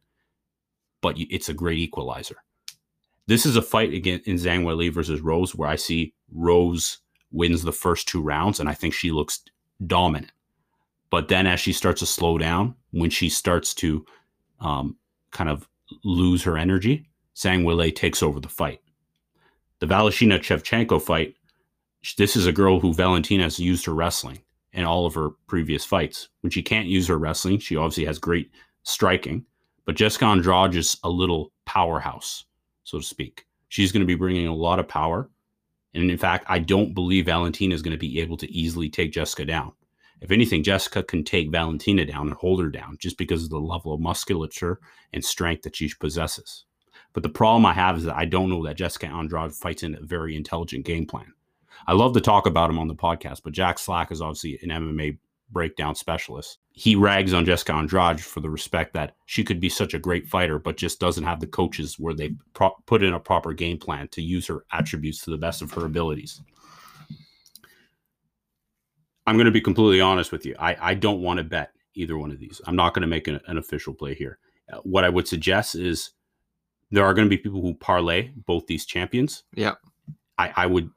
but 1.01 1.15
it's 1.17 1.49
a 1.49 1.53
great 1.53 1.77
equalizer. 1.77 2.37
This 3.27 3.45
is 3.45 3.55
a 3.55 3.61
fight 3.61 3.93
again 3.93 4.21
in 4.25 4.37
Zhang 4.37 4.63
Weili 4.63 4.91
versus 4.91 5.21
Rose 5.21 5.55
where 5.55 5.69
I 5.69 5.75
see 5.75 6.13
Rose 6.31 6.99
wins 7.31 7.63
the 7.63 7.71
first 7.71 8.07
two 8.07 8.21
rounds 8.21 8.59
and 8.59 8.67
I 8.67 8.73
think 8.73 8.93
she 8.93 9.11
looks 9.11 9.43
dominant. 9.85 10.31
But 11.09 11.27
then 11.27 11.45
as 11.45 11.59
she 11.59 11.73
starts 11.73 11.99
to 11.99 12.05
slow 12.05 12.37
down, 12.37 12.75
when 12.91 13.09
she 13.09 13.29
starts 13.29 13.73
to 13.75 14.05
um, 14.59 14.97
kind 15.31 15.49
of 15.49 15.67
lose 16.03 16.43
her 16.43 16.57
energy, 16.57 17.09
Zhang 17.35 17.63
Weili 17.63 17.93
takes 17.93 18.23
over 18.23 18.39
the 18.39 18.47
fight. 18.47 18.79
The 19.79 19.87
Valentina 19.87 20.39
Shevchenko 20.39 21.01
fight 21.01 21.35
this 22.17 22.35
is 22.35 22.47
a 22.47 22.51
girl 22.51 22.79
who 22.79 22.93
Valentina 22.93 23.43
has 23.43 23.59
used 23.59 23.85
her 23.85 23.93
wrestling 23.93 24.39
in 24.73 24.85
all 24.85 25.05
of 25.05 25.13
her 25.13 25.31
previous 25.47 25.85
fights. 25.85 26.29
When 26.41 26.51
she 26.51 26.63
can't 26.63 26.87
use 26.87 27.07
her 27.07 27.17
wrestling, 27.17 27.59
she 27.59 27.75
obviously 27.75 28.05
has 28.05 28.19
great 28.19 28.51
striking, 28.83 29.45
but 29.85 29.95
Jessica 29.95 30.25
Andrade 30.25 30.75
is 30.75 30.97
a 31.03 31.09
little 31.09 31.51
powerhouse, 31.65 32.45
so 32.83 32.97
to 32.97 33.03
speak. 33.03 33.45
She's 33.69 33.91
going 33.91 34.01
to 34.01 34.07
be 34.07 34.15
bringing 34.15 34.47
a 34.47 34.55
lot 34.55 34.79
of 34.79 34.87
power. 34.87 35.29
And 35.93 36.09
in 36.09 36.17
fact, 36.17 36.45
I 36.47 36.59
don't 36.59 36.93
believe 36.93 37.25
Valentina 37.25 37.75
is 37.75 37.81
going 37.81 37.91
to 37.91 37.97
be 37.97 38.19
able 38.19 38.37
to 38.37 38.51
easily 38.51 38.89
take 38.89 39.11
Jessica 39.11 39.45
down. 39.45 39.73
If 40.21 40.31
anything, 40.31 40.63
Jessica 40.63 41.03
can 41.03 41.23
take 41.23 41.51
Valentina 41.51 42.05
down 42.05 42.27
and 42.27 42.35
hold 42.35 42.61
her 42.61 42.69
down 42.69 42.97
just 42.99 43.17
because 43.17 43.43
of 43.43 43.49
the 43.49 43.59
level 43.59 43.93
of 43.93 43.99
musculature 43.99 44.79
and 45.13 45.23
strength 45.23 45.63
that 45.63 45.75
she 45.75 45.91
possesses. 45.99 46.65
But 47.13 47.23
the 47.23 47.29
problem 47.29 47.65
I 47.65 47.73
have 47.73 47.97
is 47.97 48.03
that 48.05 48.15
I 48.15 48.25
don't 48.25 48.49
know 48.49 48.63
that 48.65 48.77
Jessica 48.77 49.07
Andrade 49.07 49.51
fights 49.51 49.83
in 49.83 49.95
a 49.95 50.01
very 50.01 50.35
intelligent 50.35 50.85
game 50.85 51.05
plan. 51.05 51.33
I 51.87 51.93
love 51.93 52.13
to 52.13 52.21
talk 52.21 52.45
about 52.45 52.69
him 52.69 52.79
on 52.79 52.87
the 52.87 52.95
podcast, 52.95 53.41
but 53.43 53.53
Jack 53.53 53.79
Slack 53.79 54.11
is 54.11 54.21
obviously 54.21 54.59
an 54.61 54.69
MMA 54.69 55.17
breakdown 55.51 55.95
specialist. 55.95 56.59
He 56.71 56.95
rags 56.95 57.33
on 57.33 57.45
Jessica 57.45 57.73
Andrade 57.73 58.21
for 58.21 58.39
the 58.39 58.49
respect 58.49 58.93
that 58.93 59.15
she 59.25 59.43
could 59.43 59.59
be 59.59 59.69
such 59.69 59.93
a 59.93 59.99
great 59.99 60.27
fighter, 60.27 60.59
but 60.59 60.77
just 60.77 60.99
doesn't 60.99 61.23
have 61.23 61.39
the 61.39 61.47
coaches 61.47 61.99
where 61.99 62.13
they 62.13 62.35
pro- 62.53 62.75
put 62.85 63.03
in 63.03 63.13
a 63.13 63.19
proper 63.19 63.53
game 63.53 63.77
plan 63.77 64.07
to 64.09 64.21
use 64.21 64.47
her 64.47 64.65
attributes 64.71 65.21
to 65.23 65.31
the 65.31 65.37
best 65.37 65.61
of 65.61 65.71
her 65.71 65.85
abilities. 65.85 66.41
I'm 69.27 69.35
going 69.35 69.45
to 69.45 69.51
be 69.51 69.61
completely 69.61 70.01
honest 70.01 70.31
with 70.31 70.45
you. 70.45 70.55
I, 70.57 70.75
I 70.79 70.93
don't 70.93 71.21
want 71.21 71.37
to 71.37 71.43
bet 71.43 71.71
either 71.93 72.17
one 72.17 72.31
of 72.31 72.39
these. 72.39 72.61
I'm 72.65 72.75
not 72.75 72.93
going 72.93 73.01
to 73.01 73.07
make 73.07 73.27
an, 73.27 73.39
an 73.47 73.57
official 73.57 73.93
play 73.93 74.15
here. 74.15 74.39
Uh, 74.71 74.77
what 74.77 75.03
I 75.03 75.09
would 75.09 75.27
suggest 75.27 75.75
is 75.75 76.11
there 76.89 77.05
are 77.05 77.13
going 77.13 77.25
to 77.25 77.29
be 77.29 77.37
people 77.37 77.61
who 77.61 77.73
parlay 77.75 78.31
both 78.45 78.67
these 78.67 78.85
champions. 78.85 79.43
Yeah. 79.53 79.75
I, 80.37 80.53
I 80.55 80.65
would 80.65 80.89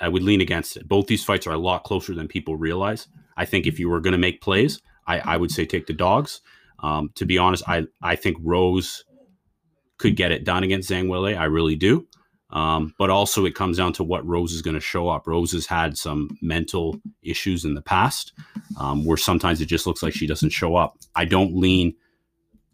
I 0.00 0.08
would 0.08 0.22
lean 0.22 0.40
against 0.40 0.76
it. 0.76 0.88
Both 0.88 1.06
these 1.06 1.24
fights 1.24 1.46
are 1.46 1.52
a 1.52 1.58
lot 1.58 1.84
closer 1.84 2.14
than 2.14 2.28
people 2.28 2.56
realize. 2.56 3.06
I 3.36 3.44
think 3.44 3.66
if 3.66 3.78
you 3.78 3.88
were 3.88 4.00
going 4.00 4.12
to 4.12 4.18
make 4.18 4.40
plays, 4.40 4.80
I, 5.06 5.20
I, 5.20 5.36
would 5.36 5.50
say 5.50 5.66
take 5.66 5.86
the 5.86 5.92
dogs. 5.92 6.40
Um, 6.80 7.10
to 7.16 7.26
be 7.26 7.38
honest, 7.38 7.68
I, 7.68 7.86
I 8.02 8.16
think 8.16 8.38
Rose 8.40 9.04
could 9.98 10.16
get 10.16 10.32
it 10.32 10.44
done 10.44 10.64
against 10.64 10.90
Zhang 10.90 11.06
Weili. 11.06 11.36
I 11.36 11.44
really 11.44 11.76
do. 11.76 12.06
Um, 12.50 12.94
but 12.98 13.10
also, 13.10 13.44
it 13.44 13.54
comes 13.54 13.76
down 13.76 13.92
to 13.94 14.04
what 14.04 14.26
Rose 14.26 14.52
is 14.52 14.62
going 14.62 14.74
to 14.74 14.80
show 14.80 15.08
up. 15.08 15.26
Rose 15.26 15.52
has 15.52 15.66
had 15.66 15.98
some 15.98 16.30
mental 16.40 16.98
issues 17.22 17.64
in 17.64 17.74
the 17.74 17.82
past 17.82 18.32
um, 18.80 19.04
where 19.04 19.18
sometimes 19.18 19.60
it 19.60 19.66
just 19.66 19.86
looks 19.86 20.02
like 20.02 20.14
she 20.14 20.26
doesn't 20.26 20.50
show 20.50 20.74
up. 20.74 20.96
I 21.14 21.26
don't 21.26 21.56
lean 21.56 21.94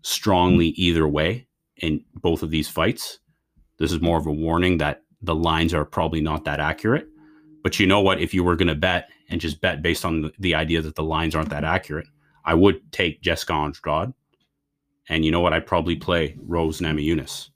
strongly 0.02 0.68
either 0.68 1.08
way 1.08 1.48
in 1.76 2.04
both 2.14 2.42
of 2.42 2.50
these 2.50 2.68
fights. 2.68 3.18
This 3.78 3.90
is 3.90 4.00
more 4.00 4.18
of 4.18 4.26
a 4.26 4.32
warning 4.32 4.78
that 4.78 5.02
the 5.24 5.34
lines 5.34 5.74
are 5.74 5.84
probably 5.84 6.20
not 6.20 6.44
that 6.44 6.60
accurate. 6.60 7.08
But 7.62 7.80
you 7.80 7.86
know 7.86 8.00
what? 8.00 8.20
If 8.20 8.34
you 8.34 8.44
were 8.44 8.56
going 8.56 8.68
to 8.68 8.74
bet 8.74 9.08
and 9.28 9.40
just 9.40 9.60
bet 9.60 9.82
based 9.82 10.04
on 10.04 10.22
the, 10.22 10.32
the, 10.38 10.54
idea 10.54 10.82
that 10.82 10.96
the 10.96 11.02
lines 11.02 11.34
aren't 11.34 11.48
that 11.50 11.64
accurate, 11.64 12.06
I 12.44 12.54
would 12.54 12.92
take 12.92 13.22
Jessica 13.22 13.54
Andrade. 13.54 14.12
And 15.08 15.24
you 15.24 15.30
know 15.30 15.40
what? 15.40 15.54
I'd 15.54 15.66
probably 15.66 15.96
play 15.96 16.36
Rose 16.38 16.80
Namajunas. 16.80 17.48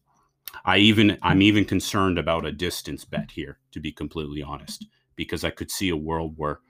I 0.64 0.78
even 0.78 1.18
I'm 1.22 1.42
even 1.42 1.64
concerned 1.64 2.18
about 2.18 2.46
a 2.46 2.52
distance 2.52 3.04
bet 3.04 3.30
here, 3.30 3.58
to 3.72 3.80
be 3.80 3.92
completely 3.92 4.42
honest, 4.42 4.86
because 5.14 5.44
I 5.44 5.50
could 5.50 5.70
see 5.70 5.90
a 5.90 5.96
world 5.96 6.34
where 6.36 6.60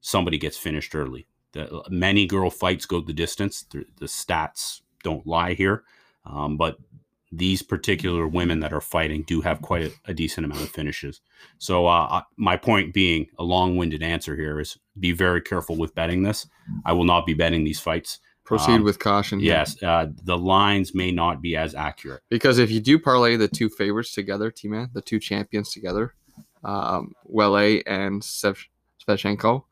somebody 0.00 0.38
gets 0.38 0.56
finished 0.56 0.94
early. 0.94 1.26
The 1.52 1.82
many 1.88 2.26
girl 2.26 2.50
fights 2.50 2.86
go 2.86 3.00
the 3.00 3.12
distance. 3.12 3.62
The, 3.70 3.84
the 3.98 4.06
stats 4.06 4.80
don't 5.02 5.26
lie 5.26 5.54
here, 5.54 5.84
um, 6.24 6.56
but 6.56 6.78
these 7.30 7.62
particular 7.62 8.26
women 8.26 8.60
that 8.60 8.72
are 8.72 8.80
fighting 8.80 9.22
do 9.22 9.40
have 9.42 9.60
quite 9.60 9.82
a, 9.82 9.92
a 10.06 10.14
decent 10.14 10.44
amount 10.44 10.62
of 10.62 10.70
finishes. 10.70 11.20
So, 11.58 11.86
uh, 11.86 12.22
my 12.36 12.56
point 12.56 12.94
being, 12.94 13.26
a 13.38 13.44
long 13.44 13.76
winded 13.76 14.02
answer 14.02 14.34
here 14.34 14.58
is 14.60 14.78
be 14.98 15.12
very 15.12 15.42
careful 15.42 15.76
with 15.76 15.94
betting 15.94 16.22
this. 16.22 16.46
I 16.84 16.92
will 16.92 17.04
not 17.04 17.26
be 17.26 17.34
betting 17.34 17.64
these 17.64 17.80
fights. 17.80 18.20
Proceed 18.44 18.76
Um, 18.76 18.84
with 18.84 18.98
caution. 18.98 19.40
Yes, 19.40 19.80
uh, 19.82 20.06
the 20.24 20.38
lines 20.38 20.94
may 20.94 21.12
not 21.12 21.42
be 21.42 21.54
as 21.54 21.74
accurate. 21.74 22.22
Because 22.30 22.58
if 22.58 22.70
you 22.70 22.80
do 22.80 22.98
parlay 22.98 23.36
the 23.36 23.46
two 23.46 23.68
favorites 23.68 24.12
together, 24.14 24.50
T 24.50 24.68
Man, 24.68 24.88
the 24.94 25.02
two 25.02 25.18
champions 25.18 25.70
together, 25.70 26.14
um, 26.64 27.12
Wele 27.24 27.82
and 27.86 28.24
Sev- 28.24 28.66
Svechenko, 29.06 29.64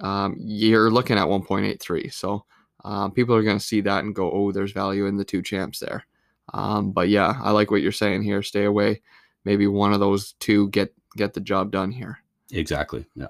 um, 0.00 0.36
you're 0.38 0.90
looking 0.90 1.16
at 1.16 1.26
1.83. 1.26 2.12
So 2.12 2.44
um, 2.84 3.12
people 3.12 3.34
are 3.34 3.42
going 3.42 3.58
to 3.58 3.64
see 3.64 3.80
that 3.82 4.04
and 4.04 4.14
go, 4.14 4.30
oh, 4.30 4.52
there's 4.52 4.72
value 4.72 5.06
in 5.06 5.16
the 5.16 5.24
two 5.24 5.42
champs 5.42 5.78
there. 5.78 6.04
Um, 6.52 6.92
but 6.92 7.08
yeah, 7.08 7.38
I 7.42 7.50
like 7.50 7.70
what 7.70 7.82
you're 7.82 7.92
saying 7.92 8.22
here. 8.22 8.42
Stay 8.42 8.64
away. 8.64 9.02
Maybe 9.44 9.66
one 9.66 9.92
of 9.92 10.00
those 10.00 10.32
two 10.34 10.68
get 10.70 10.94
get 11.16 11.34
the 11.34 11.40
job 11.40 11.70
done 11.70 11.90
here. 11.90 12.18
Exactly. 12.52 13.06
Yeah. 13.14 13.26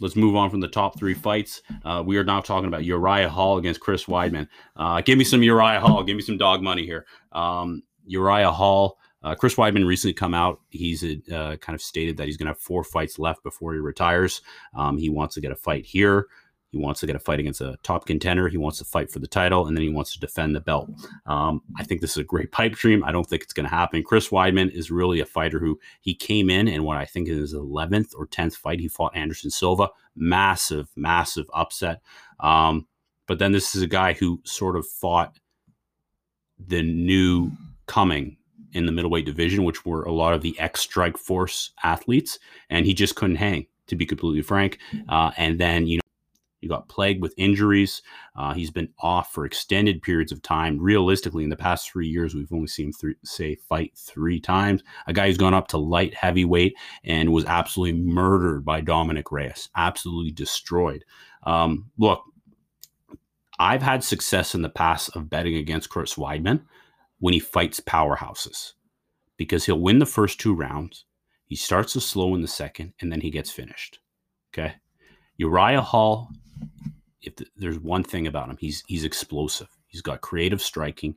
Let's 0.00 0.16
move 0.16 0.34
on 0.34 0.50
from 0.50 0.60
the 0.60 0.68
top 0.68 0.98
three 0.98 1.14
fights. 1.14 1.62
Uh, 1.84 2.02
we 2.04 2.16
are 2.16 2.24
now 2.24 2.40
talking 2.40 2.66
about 2.66 2.84
Uriah 2.84 3.28
Hall 3.28 3.58
against 3.58 3.80
Chris 3.80 4.06
Weidman. 4.06 4.48
Uh, 4.74 5.00
give 5.00 5.16
me 5.16 5.24
some 5.24 5.42
Uriah 5.42 5.80
Hall. 5.80 6.02
Give 6.02 6.16
me 6.16 6.22
some 6.22 6.38
dog 6.38 6.60
money 6.62 6.84
here. 6.84 7.06
Um, 7.30 7.82
Uriah 8.04 8.50
Hall. 8.50 8.98
Uh, 9.22 9.36
Chris 9.36 9.54
Weidman 9.54 9.86
recently 9.86 10.14
come 10.14 10.34
out. 10.34 10.60
He's 10.70 11.04
uh, 11.04 11.56
kind 11.60 11.74
of 11.74 11.80
stated 11.80 12.16
that 12.16 12.26
he's 12.26 12.36
going 12.36 12.46
to 12.46 12.52
have 12.52 12.58
four 12.58 12.82
fights 12.82 13.20
left 13.20 13.44
before 13.44 13.74
he 13.74 13.78
retires. 13.78 14.40
Um, 14.74 14.98
he 14.98 15.08
wants 15.08 15.34
to 15.36 15.40
get 15.40 15.52
a 15.52 15.56
fight 15.56 15.86
here. 15.86 16.26
He 16.72 16.78
wants 16.78 17.00
to 17.00 17.06
get 17.06 17.16
a 17.16 17.20
fight 17.20 17.38
against 17.38 17.60
a 17.60 17.76
top 17.82 18.06
contender. 18.06 18.48
He 18.48 18.56
wants 18.56 18.78
to 18.78 18.84
fight 18.84 19.10
for 19.10 19.18
the 19.18 19.26
title, 19.26 19.66
and 19.66 19.76
then 19.76 19.82
he 19.82 19.90
wants 19.90 20.14
to 20.14 20.20
defend 20.20 20.56
the 20.56 20.60
belt. 20.60 20.90
Um, 21.26 21.62
I 21.76 21.84
think 21.84 22.00
this 22.00 22.12
is 22.12 22.16
a 22.16 22.24
great 22.24 22.50
pipe 22.52 22.72
dream. 22.72 23.04
I 23.04 23.12
don't 23.12 23.26
think 23.26 23.42
it's 23.42 23.52
going 23.52 23.68
to 23.68 23.74
happen. 23.74 24.02
Chris 24.02 24.30
Weidman 24.30 24.70
is 24.72 24.90
really 24.90 25.20
a 25.20 25.26
fighter 25.26 25.58
who 25.58 25.78
he 26.00 26.14
came 26.14 26.48
in, 26.48 26.68
and 26.68 26.84
what 26.84 26.96
I 26.96 27.04
think 27.04 27.28
is 27.28 27.36
his 27.36 27.54
11th 27.54 28.14
or 28.16 28.26
10th 28.26 28.56
fight, 28.56 28.80
he 28.80 28.88
fought 28.88 29.14
Anderson 29.14 29.50
Silva. 29.50 29.90
Massive, 30.16 30.88
massive 30.96 31.46
upset. 31.54 32.00
Um, 32.40 32.86
but 33.26 33.38
then 33.38 33.52
this 33.52 33.74
is 33.74 33.82
a 33.82 33.86
guy 33.86 34.14
who 34.14 34.40
sort 34.44 34.76
of 34.76 34.86
fought 34.86 35.38
the 36.58 36.82
new 36.82 37.50
coming 37.86 38.36
in 38.72 38.86
the 38.86 38.92
middleweight 38.92 39.26
division, 39.26 39.64
which 39.64 39.84
were 39.84 40.04
a 40.04 40.12
lot 40.12 40.34
of 40.34 40.42
the 40.42 40.58
ex 40.58 40.86
Strikeforce 40.86 41.70
athletes, 41.84 42.38
and 42.70 42.86
he 42.86 42.94
just 42.94 43.14
couldn't 43.14 43.36
hang, 43.36 43.66
to 43.88 43.96
be 43.96 44.06
completely 44.06 44.42
frank. 44.42 44.78
Uh, 45.08 45.30
and 45.36 45.60
then, 45.60 45.86
you 45.86 45.96
know, 45.96 46.01
he 46.62 46.68
got 46.68 46.88
plagued 46.88 47.20
with 47.20 47.34
injuries. 47.36 48.02
Uh, 48.36 48.54
he's 48.54 48.70
been 48.70 48.88
off 49.00 49.32
for 49.32 49.44
extended 49.44 50.00
periods 50.00 50.30
of 50.30 50.40
time. 50.42 50.78
Realistically, 50.80 51.42
in 51.42 51.50
the 51.50 51.56
past 51.56 51.90
three 51.90 52.06
years, 52.06 52.34
we've 52.34 52.52
only 52.52 52.68
seen 52.68 52.86
him 52.86 52.92
th- 52.92 53.16
say 53.24 53.56
fight 53.56 53.92
three 53.96 54.40
times. 54.40 54.82
A 55.08 55.12
guy 55.12 55.26
who's 55.26 55.36
gone 55.36 55.54
up 55.54 55.66
to 55.68 55.76
light 55.76 56.14
heavyweight 56.14 56.74
and 57.04 57.32
was 57.32 57.44
absolutely 57.46 58.00
murdered 58.00 58.64
by 58.64 58.80
Dominick 58.80 59.32
Reyes, 59.32 59.68
absolutely 59.76 60.30
destroyed. 60.30 61.04
Um, 61.42 61.90
look, 61.98 62.22
I've 63.58 63.82
had 63.82 64.04
success 64.04 64.54
in 64.54 64.62
the 64.62 64.68
past 64.70 65.10
of 65.16 65.28
betting 65.28 65.56
against 65.56 65.90
Chris 65.90 66.14
Weidman 66.14 66.62
when 67.18 67.34
he 67.34 67.40
fights 67.40 67.80
powerhouses 67.80 68.74
because 69.36 69.66
he'll 69.66 69.80
win 69.80 69.98
the 69.98 70.06
first 70.06 70.38
two 70.38 70.54
rounds. 70.54 71.06
He 71.46 71.56
starts 71.56 71.94
to 71.94 72.00
slow 72.00 72.36
in 72.36 72.40
the 72.40 72.48
second, 72.48 72.92
and 73.00 73.10
then 73.10 73.20
he 73.20 73.30
gets 73.30 73.50
finished. 73.50 73.98
Okay. 74.54 74.74
Uriah 75.36 75.82
Hall, 75.82 76.30
if 77.22 77.36
th- 77.36 77.50
there's 77.56 77.78
one 77.78 78.02
thing 78.02 78.26
about 78.26 78.48
him, 78.48 78.56
he's 78.58 78.82
he's 78.86 79.04
explosive. 79.04 79.68
He's 79.86 80.02
got 80.02 80.20
creative 80.20 80.60
striking. 80.60 81.14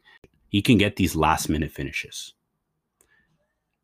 He 0.49 0.61
can 0.61 0.77
get 0.77 0.95
these 0.95 1.15
last 1.15 1.49
minute 1.49 1.71
finishes. 1.71 2.33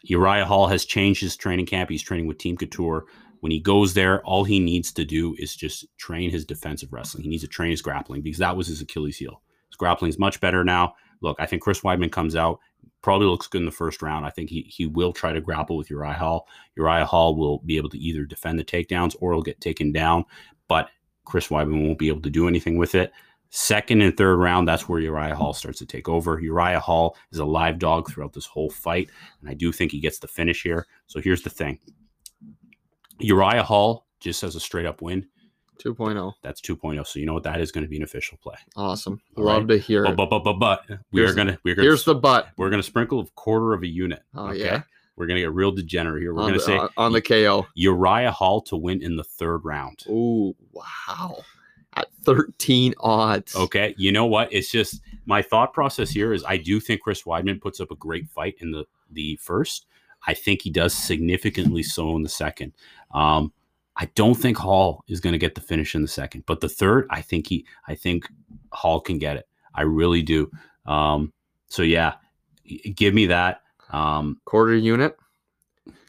Uriah 0.03 0.46
Hall 0.46 0.68
has 0.68 0.86
changed 0.86 1.22
his 1.22 1.36
training 1.36 1.65
camp. 1.65 1.89
He's 1.89 2.01
training 2.01 2.27
with 2.27 2.38
Team 2.38 2.58
Couture. 2.58 3.06
When 3.41 3.51
he 3.51 3.60
goes 3.60 3.94
there, 3.94 4.24
all 4.24 4.44
he 4.44 4.60
needs 4.60 4.91
to 4.94 5.03
do 5.03 5.36
is 5.39 5.56
just 5.56 5.86
train 5.98 6.30
his 6.30 6.46
defensive 6.46 6.94
wrestling. 6.94 7.24
He 7.24 7.30
needs 7.30 7.44
to 7.44 7.50
train 7.50 7.72
his 7.72 7.82
grappling 7.82 8.22
because 8.22 8.39
that 8.39 8.56
was 8.56 8.68
his 8.68 8.82
Achilles 8.82 9.18
heel. 9.18 9.41
His 9.70 9.77
grappling 9.77 10.10
is 10.10 10.20
much 10.20 10.39
better 10.39 10.63
now. 10.63 10.94
Look, 11.22 11.38
I 11.39 11.46
think 11.46 11.62
Chris 11.62 11.82
Weidman 11.82 12.12
comes 12.12 12.36
out, 12.36 12.60
probably 13.01 13.27
looks 13.27 13.48
good 13.48 13.62
in 13.62 13.65
the 13.65 13.72
first 13.72 14.01
round. 14.01 14.25
I 14.25 14.30
think 14.30 14.50
he 14.50 14.62
he 14.62 14.86
will 14.86 15.13
try 15.13 15.34
to 15.34 15.41
grapple 15.41 15.77
with 15.77 15.89
Uriah 15.89 16.13
Hall. 16.13 16.48
Uriah 16.75 17.06
Hall 17.06 17.36
will 17.36 17.60
be 17.60 17.77
able 17.77 17.89
to 17.89 17.98
either 17.98 18.25
defend 18.25 18.60
the 18.60 18.63
takedowns 18.63 19.15
or 19.20 19.34
he'll 19.34 19.41
get 19.41 19.62
taken 19.62 19.91
down, 19.91 20.25
but 20.68 20.89
Chris 21.32 21.48
Weidman 21.48 21.86
won't 21.86 21.98
be 21.98 22.10
able 22.10 22.20
to 22.24 22.30
do 22.30 22.46
anything 22.50 22.76
with 22.78 22.94
it. 22.94 23.14
Second 23.52 24.02
and 24.02 24.16
third 24.18 24.36
round, 24.36 24.68
that's 24.68 24.90
where 24.90 25.00
Uriah 25.00 25.34
Hall 25.34 25.54
starts 25.54 25.80
to 25.80 25.86
take 25.86 26.10
over. 26.10 26.42
Uriah 26.42 26.80
Hall 26.82 27.16
is 27.32 27.40
a 27.40 27.46
live 27.46 27.80
dog 27.80 28.10
throughout 28.12 28.34
this 28.34 28.46
whole 28.46 28.70
fight, 28.70 29.10
and 29.40 29.50
I 29.50 29.54
do 29.54 29.72
think 29.72 29.94
he 29.94 30.02
gets 30.02 30.20
the 30.20 30.28
finish 30.28 30.62
here. 30.62 30.88
So 31.08 31.22
here's 31.22 31.42
the 31.42 31.50
thing 31.50 31.80
Uriah 33.20 33.64
Hall 33.64 34.08
just 34.20 34.42
has 34.42 34.56
a 34.56 34.60
straight 34.60 34.86
up 34.86 35.02
win. 35.02 35.26
2.0. 35.84 36.34
That's 36.44 36.60
2.0. 36.62 37.08
So 37.08 37.18
you 37.20 37.26
know 37.26 37.34
what? 37.34 37.44
That 37.44 37.60
is 37.62 37.72
going 37.72 37.84
to 37.84 37.90
be 37.90 37.96
an 37.98 38.04
official 38.04 38.38
play. 38.44 38.56
Awesome. 38.76 39.20
All 39.38 39.46
Love 39.46 39.64
right. 39.64 39.70
to 39.70 39.78
hear 39.80 40.04
But, 40.04 40.12
it. 40.12 40.18
but, 40.18 40.30
but, 40.30 40.44
but, 40.44 40.54
but 40.60 40.84
we 41.14 41.22
Here's- 41.22 41.32
are 41.32 41.36
going 41.36 41.48
to, 41.48 41.58
we're 41.64 41.76
going 41.76 41.86
Here's 41.88 42.04
the 42.06 42.14
butt. 42.14 42.50
we're 42.58 42.70
going 42.70 42.82
to 42.82 42.86
sprinkle 42.88 43.22
a 43.22 43.26
quarter 43.36 43.74
of 43.74 43.82
a 43.84 43.88
unit. 43.88 44.22
Oh, 44.36 44.52
yeah. 44.52 44.84
We're 45.22 45.28
going 45.28 45.36
to 45.36 45.42
get 45.44 45.54
real 45.54 45.72
degenerate 45.72 46.24
here. 46.24 46.34
We're 46.34 46.42
on, 46.42 46.50
going 46.50 46.54
the, 46.54 46.60
to 46.60 46.66
say 46.66 46.78
on- 46.80 46.90
on 46.98 47.12
the 47.12 47.22
KO. 47.22 47.68
Uriah 47.75 48.32
Hall 48.32 48.60
to 48.62 48.75
win 48.75 49.04
in 49.04 49.18
the 49.18 49.24
third 49.24 49.63
round. 49.63 50.04
Oh, 50.10 50.56
wow. 50.74 51.38
At 51.94 52.08
13 52.24 52.96
odds. 53.01 53.56
Okay. 53.56 53.94
You 54.00 54.12
know 54.12 54.25
what? 54.25 54.51
It's 54.51 54.72
just 54.72 55.00
my 55.28 55.44
thought 55.44 55.74
process 55.74 56.10
here 56.10 56.34
is 56.34 56.44
I 56.44 56.58
do 56.58 56.80
think 56.80 57.01
Chris 57.01 57.22
Weidman 57.22 57.62
puts 57.62 57.80
up 57.80 57.92
a 57.92 57.96
great 57.96 58.28
fight 58.30 58.56
in 58.62 58.72
the 58.72 58.86
the 59.12 59.36
first. 59.36 59.86
I 60.25 60.34
think 60.34 60.63
he 60.63 60.72
does 60.72 60.92
significantly 60.92 61.84
so 61.84 62.16
in 62.16 62.24
the 62.24 62.30
second. 62.30 62.74
Um, 63.13 63.54
I 63.98 64.06
don't 64.16 64.34
think 64.34 64.58
Hall 64.58 65.04
is 65.08 65.20
going 65.20 65.34
to 65.34 65.40
get 65.40 65.54
the 65.54 65.62
finish 65.62 65.94
in 65.94 66.01
the 66.01 66.08
second, 66.08 66.46
but 66.48 66.62
the 66.62 66.70
third, 66.70 67.06
I 67.12 67.22
think 67.22 67.46
he, 67.46 67.66
I 67.88 67.94
think 67.94 68.28
Hall 68.72 69.00
can 69.01 69.20
get 69.20 69.38
it. 69.38 69.48
I 69.75 69.84
really 69.84 70.24
do. 70.24 70.50
Um, 70.88 71.32
so 71.68 71.84
yeah, 71.84 72.16
give 72.96 73.13
me 73.13 73.28
that. 73.28 73.62
Um, 73.92 74.40
Quarter 74.46 74.76
unit. 74.78 75.18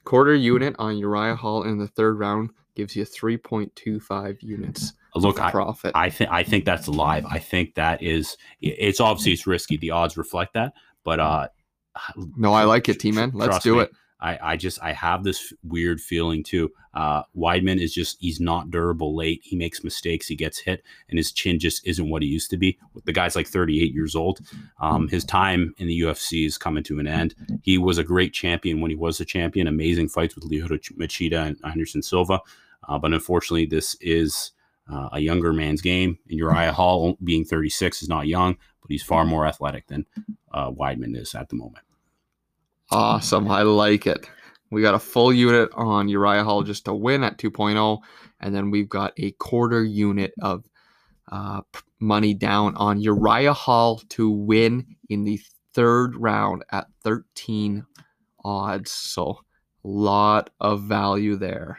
Quarter 0.05 0.35
unit 0.35 0.75
on 0.79 0.99
Uriah 0.99 1.37
Hall 1.37 1.62
in 1.62 1.79
the 1.79 1.87
third 1.87 2.19
round 2.19 2.51
gives 2.75 2.97
you 2.97 3.05
3.25 3.05 4.43
units 4.43 4.95
look, 5.15 5.39
of 5.39 5.45
I, 5.45 5.51
profit. 5.51 5.93
I 5.95 6.11
think 6.11 6.31
I 6.31 6.43
think 6.43 6.65
that's 6.65 6.89
live. 6.89 7.25
I 7.27 7.39
think 7.39 7.75
that 7.75 8.03
is. 8.03 8.37
It's 8.61 9.01
obviously 9.01 9.33
it's 9.33 9.47
risky. 9.47 9.77
The 9.77 9.91
odds 9.91 10.17
reflect 10.17 10.55
that, 10.55 10.73
but 11.05 11.21
uh, 11.21 11.49
no, 12.37 12.53
I 12.53 12.65
like 12.65 12.89
it, 12.89 13.01
T 13.01 13.12
Man. 13.12 13.31
Let's 13.35 13.62
do 13.62 13.77
me. 13.77 13.83
it. 13.83 13.93
I, 14.23 14.52
I 14.52 14.57
just 14.57 14.81
I 14.83 14.93
have 14.93 15.25
this 15.25 15.52
weird 15.64 16.00
feeling 16.00 16.45
too. 16.45 16.71
Uh, 16.95 17.25
Weidman 17.37 17.81
is 17.81 17.93
just 17.93 18.19
he's 18.21 18.41
not 18.41 18.71
durable 18.71 19.17
late. 19.17 19.41
He 19.43 19.57
makes 19.57 19.83
mistakes. 19.83 20.29
He 20.29 20.37
gets 20.37 20.59
hit, 20.59 20.85
and 21.09 21.19
his 21.19 21.33
chin 21.33 21.59
just 21.59 21.87
isn't 21.87 22.09
what 22.09 22.23
he 22.23 22.29
used 22.29 22.50
to 22.50 22.57
be. 22.57 22.79
The 23.05 23.12
guy's 23.12 23.35
like 23.35 23.49
38 23.49 23.93
years 23.93 24.14
old. 24.14 24.41
Um, 24.81 25.09
his 25.09 25.25
time 25.25 25.75
in 25.79 25.88
the 25.88 26.00
UFC 26.00 26.47
is 26.47 26.57
coming 26.57 26.85
to 26.85 27.00
an 27.00 27.09
end. 27.09 27.35
He 27.62 27.79
was 27.79 27.99
a 27.99 28.05
great 28.05 28.33
champion 28.33 28.81
when 28.81 28.91
he 28.91 28.97
was 28.97 29.21
a 29.21 29.25
champion. 29.25 29.67
Amazing 29.67 30.09
fights 30.09 30.37
with 30.37 30.49
Lyoto 30.49 30.79
Machida 30.97 31.47
and 31.47 31.57
Anderson 31.64 32.02
Silva, 32.02 32.41
uh, 32.88 32.99
but 32.99 33.12
unfortunately, 33.12 33.67
this 33.67 33.97
is 34.00 34.52
uh, 34.91 35.09
a 35.12 35.21
younger 35.21 35.52
man's 35.52 35.83
game. 35.83 36.19
And 36.29 36.38
Uriah 36.38 36.73
Hall, 36.73 37.19
being 37.25 37.45
36, 37.45 38.02
is 38.02 38.09
not 38.09 38.29
young, 38.29 38.55
but 38.81 38.91
he's 38.91 39.02
far 39.02 39.25
more 39.25 39.47
athletic 39.47 39.88
than 39.88 40.07
uh, 40.52 40.71
Weidman 40.71 41.17
is 41.17 41.35
at 41.35 41.49
the 41.49 41.57
moment. 41.57 41.85
Awesome. 42.91 43.51
I 43.51 43.62
like 43.62 44.07
it. 44.07 44.29
We 44.71 44.83
got 44.83 44.95
a 44.95 44.99
full 44.99 45.33
unit 45.33 45.71
on 45.75 46.09
Uriah 46.09 46.45
Hall 46.45 46.62
just 46.62 46.87
to 46.87 46.95
win 46.95 47.25
at 47.25 47.39
2.0. 47.39 47.99
And 48.41 48.55
then 48.55 48.71
we've 48.71 48.89
got 48.89 49.12
a 49.19 49.33
quarter 49.33 49.85
unit 49.85 50.33
of 50.41 50.65
uh, 51.31 51.61
money 52.01 52.35
down 52.35 52.75
on 52.77 53.01
Uriah 53.01 53.53
Hall 53.53 54.01
to 54.11 54.31
win 54.31 54.97
in 55.09 55.25
the 55.25 55.41
third 55.75 56.17
round 56.17 56.65
at 56.71 56.87
13 57.05 57.85
odds. 58.45 58.91
So 58.91 59.41
a 59.85 59.89
lot 59.89 60.51
of 60.61 60.83
value 60.83 61.37
there. 61.37 61.79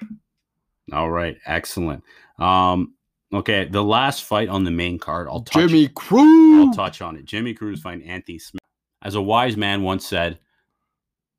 All 0.91 1.09
right, 1.09 1.37
excellent. 1.45 2.03
Um, 2.39 2.93
okay, 3.33 3.65
the 3.65 3.83
last 3.83 4.23
fight 4.23 4.49
on 4.49 4.63
the 4.63 4.71
main 4.71 4.99
card, 4.99 5.27
I'll 5.29 5.41
touch. 5.41 5.69
Jimmy 5.69 5.87
Crute. 5.89 6.59
I'll 6.59 6.73
touch 6.73 7.01
on 7.01 7.15
it. 7.15 7.25
Jimmy 7.25 7.53
Crute 7.55 7.79
fighting 7.79 8.07
Anthony 8.07 8.39
Smith. 8.39 8.61
As 9.01 9.15
a 9.15 9.21
wise 9.21 9.57
man 9.57 9.81
once 9.81 10.07
said, 10.07 10.39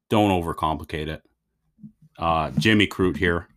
"Don't 0.09 0.31
overcomplicate 0.31 1.09
it." 1.09 1.23
Uh, 2.19 2.51
Jimmy 2.59 2.87
Crute 2.87 3.17
here. 3.17 3.49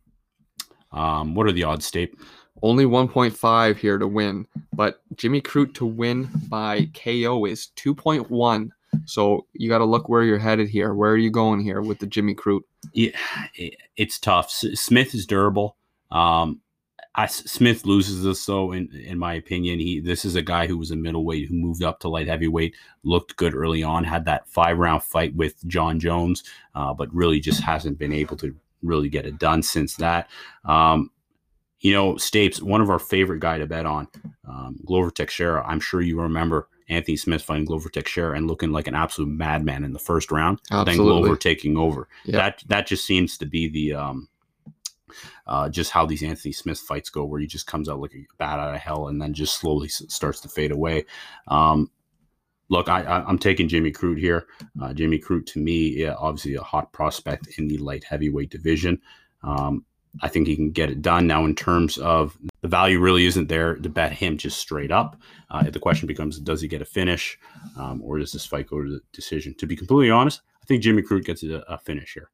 Um, 0.92 1.36
what 1.36 1.48
are 1.48 1.52
the 1.52 1.64
odds, 1.64 1.86
State? 1.86 2.16
Only 2.64 2.86
1.5 2.86 3.78
here 3.78 3.98
to 3.98 4.08
win, 4.08 4.48
but 4.74 5.02
Jimmy 5.16 5.42
Crute 5.42 5.76
to 5.76 5.86
win 5.86 6.30
by 6.50 6.90
KO 6.96 7.46
is 7.46 7.70
2.1. 7.76 8.70
So 9.06 9.46
you 9.54 9.70
got 9.70 9.78
to 9.80 9.86
look 9.86 10.10
where 10.10 10.24
you're 10.24 10.40
headed 10.40 10.70
here. 10.70 10.94
Where 10.94 11.12
are 11.12 11.18
you 11.18 11.30
going 11.30 11.60
here 11.62 11.82
with 11.82 12.00
the 12.00 12.08
Jimmy 12.08 12.34
Crute? 12.34 12.62
Yeah, 12.94 13.12
it's 13.96 14.18
tough. 14.18 14.46
S- 14.48 14.80
Smith 14.80 15.14
is 15.14 15.28
durable. 15.28 15.78
Um, 16.10 16.62
I, 17.18 17.26
Smith 17.26 17.86
loses 17.86 18.24
this 18.24 18.46
though, 18.46 18.72
in 18.72 18.92
in 18.94 19.18
my 19.18 19.34
opinion. 19.34 19.80
He 19.80 20.00
this 20.00 20.24
is 20.24 20.36
a 20.36 20.42
guy 20.42 20.68
who 20.68 20.78
was 20.78 20.92
a 20.92 20.96
middleweight 20.96 21.48
who 21.48 21.56
moved 21.56 21.84
up 21.84 22.00
to 22.02 22.10
light 22.10 22.28
heavyweight, 22.28 22.76
looked 23.04 23.36
good 23.38 23.56
early 23.56 23.82
on, 23.82 24.04
had 24.04 24.26
that 24.26 24.48
five 24.48 24.78
round 24.78 25.02
fight 25.02 25.36
with 25.36 25.66
Jon 25.66 26.00
Jones, 26.00 26.44
uh, 26.76 26.94
but 26.94 27.14
really 27.14 27.40
just 27.40 27.62
hasn't 27.62 27.98
been 27.98 28.14
able 28.14 28.38
to 28.38 28.56
really 28.84 29.10
get 29.10 29.26
it 29.26 29.40
done 29.40 29.64
since 29.64 29.96
that. 29.96 30.30
Um, 30.64 31.10
you 31.80 31.92
know, 31.92 32.14
Stapes, 32.14 32.62
one 32.62 32.82
of 32.82 32.90
our 32.90 33.00
favorite 33.00 33.40
guy 33.40 33.58
to 33.58 33.66
bet 33.66 33.86
on, 33.86 34.08
um, 34.48 34.80
Glover 34.86 35.12
Teixeira. 35.12 35.66
I'm 35.68 35.80
sure 35.80 36.02
you 36.02 36.20
remember 36.22 36.70
Anthony 36.90 37.18
Smith 37.18 37.42
fighting 37.42 37.66
Glover 37.66 37.90
Teixeira 37.90 38.38
and 38.38 38.48
looking 38.48 38.72
like 38.72 38.88
an 38.88 38.96
absolute 38.96 39.30
madman 39.30 39.84
in 39.84 39.94
the 39.94 40.00
first 40.00 40.32
round. 40.32 40.62
Then 40.86 40.98
Glover 40.98 41.36
taking 41.36 41.78
over. 41.78 42.08
Yeah. 42.26 42.38
That 42.38 42.64
that 42.68 42.88
just 42.88 43.06
seems 43.06 43.40
to 43.40 43.48
be 43.48 43.68
the 43.68 43.94
um, 43.96 44.30
uh, 45.46 45.70
just 45.70 45.92
how 45.92 46.06
these 46.06 46.24
Anthony 46.24 46.52
Smith 46.52 46.80
fights 46.80 47.10
go, 47.10 47.26
where 47.26 47.40
he 47.40 47.48
just 47.48 47.68
comes 47.68 47.90
out 47.90 48.00
like 48.00 48.14
a 48.14 48.26
bat 48.38 48.60
out 48.60 48.74
of 48.74 48.82
hell 48.82 49.08
and 49.08 49.22
then 49.22 49.34
just 49.34 49.56
slowly 49.56 49.88
starts 49.88 50.40
to 50.42 50.50
fade 50.50 50.72
away. 50.72 51.06
Um, 51.48 51.92
look, 52.70 52.90
I, 52.90 53.04
I'm 53.04 53.40
taking 53.40 53.68
Jimmy 53.68 53.92
Crute 53.92 54.20
here. 54.20 54.48
Uh, 54.82 54.94
Jimmy 54.94 55.20
Crute 55.20 55.46
to 55.48 55.60
me, 55.60 56.02
yeah, 56.02 56.16
obviously 56.18 56.56
a 56.56 56.62
hot 56.62 56.92
prospect 56.92 57.48
in 57.58 57.68
the 57.68 57.78
light 57.78 58.04
heavyweight 58.04 58.50
division. 58.50 59.02
Um, 59.44 59.86
I 60.22 60.30
think 60.30 60.48
he 60.48 60.56
can 60.56 60.72
get 60.72 60.90
it 60.90 61.02
done. 61.02 61.28
Now, 61.28 61.46
in 61.46 61.54
terms 61.54 61.98
of 61.98 62.38
the 62.62 62.68
value, 62.68 63.00
really 63.00 63.26
isn't 63.26 63.50
there 63.50 63.76
to 63.76 63.90
bet 63.90 64.12
him 64.12 64.38
just 64.38 64.60
straight 64.60 64.92
up. 64.92 65.16
Uh, 65.52 65.70
the 65.70 65.80
question 65.80 66.08
becomes, 66.08 66.40
does 66.40 66.60
he 66.60 66.68
get 66.68 66.82
a 66.82 66.86
finish, 66.86 67.38
um, 67.78 68.02
or 68.04 68.18
does 68.18 68.32
this 68.32 68.46
fight 68.46 68.68
go 68.68 68.82
to 68.82 68.90
the 68.90 69.02
decision? 69.14 69.54
To 69.60 69.68
be 69.68 69.76
completely 69.76 70.10
honest, 70.10 70.42
I 70.62 70.66
think 70.66 70.82
Jimmy 70.82 71.04
Crute 71.04 71.26
gets 71.26 71.44
a, 71.44 71.64
a 71.68 71.78
finish 71.78 72.14
here. 72.14 72.32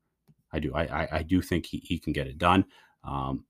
I 0.54 0.60
do. 0.60 0.74
I, 0.74 0.84
I, 0.84 1.08
I 1.12 1.24
do 1.24 1.42
think 1.42 1.66
he, 1.66 1.80
he 1.80 2.00
can 2.00 2.14
get 2.14 2.28
it 2.28 2.38
done. 2.38 2.66
Um, 3.04 3.46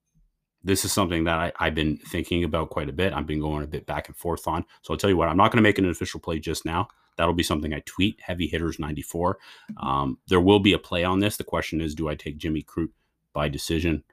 this 0.64 0.86
is 0.86 0.94
something 0.94 1.26
that 1.26 1.38
I, 1.38 1.52
I've 1.60 1.76
been 1.76 1.98
thinking 1.98 2.44
about 2.44 2.70
quite 2.70 2.90
a 2.90 2.94
bit. 2.94 3.14
I've 3.14 3.28
been 3.28 3.42
going 3.42 3.64
a 3.64 3.68
bit 3.68 3.86
back 3.86 4.08
and 4.08 4.16
forth 4.16 4.48
on. 4.48 4.66
So 4.82 4.94
I'll 4.94 4.98
tell 4.98 5.10
you 5.10 5.18
what, 5.18 5.28
I'm 5.28 5.38
not 5.38 5.52
going 5.52 5.58
to 5.58 5.68
make 5.68 5.78
an 5.78 5.90
official 5.90 6.20
play 6.20 6.40
just 6.40 6.66
now. 6.66 6.88
That'll 7.18 7.34
be 7.34 7.44
something 7.44 7.74
I 7.74 7.84
tweet. 7.86 8.20
Heavy 8.22 8.48
hitters 8.48 8.80
94. 8.80 9.38
Um, 9.78 10.18
there 10.28 10.42
will 10.42 10.60
be 10.60 10.74
a 10.74 10.80
play 10.80 11.04
on 11.04 11.20
this. 11.20 11.38
The 11.38 11.44
question 11.44 11.82
is, 11.82 11.94
do 11.94 12.08
I 12.10 12.16
take 12.16 12.38
Jimmy 12.38 12.64
Crute 12.64 12.92
by 13.34 13.50
decision 13.50 14.04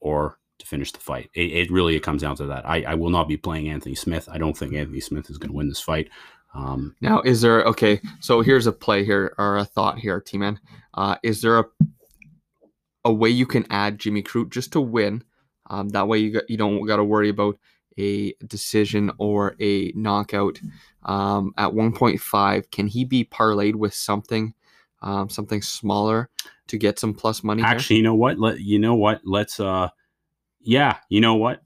or 0.00 0.38
to 0.58 0.66
finish 0.66 0.90
the 0.90 0.98
fight? 0.98 1.30
It, 1.34 1.52
it 1.52 1.70
really 1.70 1.94
it 1.94 2.02
comes 2.02 2.22
down 2.22 2.36
to 2.36 2.46
that. 2.46 2.66
I, 2.68 2.82
I 2.82 2.94
will 2.94 3.10
not 3.10 3.28
be 3.28 3.36
playing 3.36 3.68
Anthony 3.68 3.94
Smith. 3.94 4.28
I 4.32 4.38
don't 4.38 4.56
think 4.56 4.74
Anthony 4.74 5.00
Smith 5.00 5.30
is 5.30 5.38
going 5.38 5.50
to 5.50 5.56
win 5.56 5.68
this 5.68 5.80
fight. 5.80 6.08
Um, 6.54 6.96
Now, 7.00 7.20
is 7.20 7.40
there 7.40 7.62
okay? 7.64 8.00
So 8.20 8.40
here's 8.40 8.66
a 8.66 8.72
play 8.72 9.04
here 9.04 9.34
or 9.38 9.58
a 9.58 9.64
thought 9.64 9.98
here, 9.98 10.20
T 10.20 10.36
man. 10.38 10.58
Uh, 10.94 11.16
is 11.22 11.42
there 11.42 11.60
a 11.60 11.64
a 13.04 13.12
way 13.12 13.28
you 13.28 13.46
can 13.46 13.66
add 13.70 13.98
Jimmy 13.98 14.22
Crute 14.22 14.50
just 14.50 14.72
to 14.72 14.80
win? 14.80 15.22
Um, 15.68 15.88
that 15.90 16.08
way 16.08 16.18
you 16.18 16.32
got, 16.32 16.50
you 16.50 16.56
don't 16.56 16.84
got 16.86 16.96
to 16.96 17.04
worry 17.04 17.28
about 17.28 17.58
a 17.98 18.32
decision 18.46 19.10
or 19.18 19.54
a 19.60 19.92
knockout. 19.94 20.60
Um, 21.04 21.52
at 21.56 21.70
1.5, 21.70 22.70
can 22.70 22.86
he 22.86 23.04
be 23.04 23.24
parlayed 23.24 23.74
with 23.74 23.94
something, 23.94 24.54
um, 25.02 25.28
something 25.28 25.62
smaller 25.62 26.28
to 26.68 26.78
get 26.78 26.98
some 26.98 27.14
plus 27.14 27.42
money? 27.42 27.62
here? 27.62 27.70
Actually, 27.70 27.96
you 27.96 28.02
know 28.02 28.14
what? 28.14 28.38
Let 28.38 28.60
you 28.60 28.78
know 28.78 28.94
what? 28.94 29.20
Let's 29.24 29.60
uh 29.60 29.88
yeah, 30.60 30.96
you 31.08 31.20
know 31.20 31.34
what? 31.34 31.62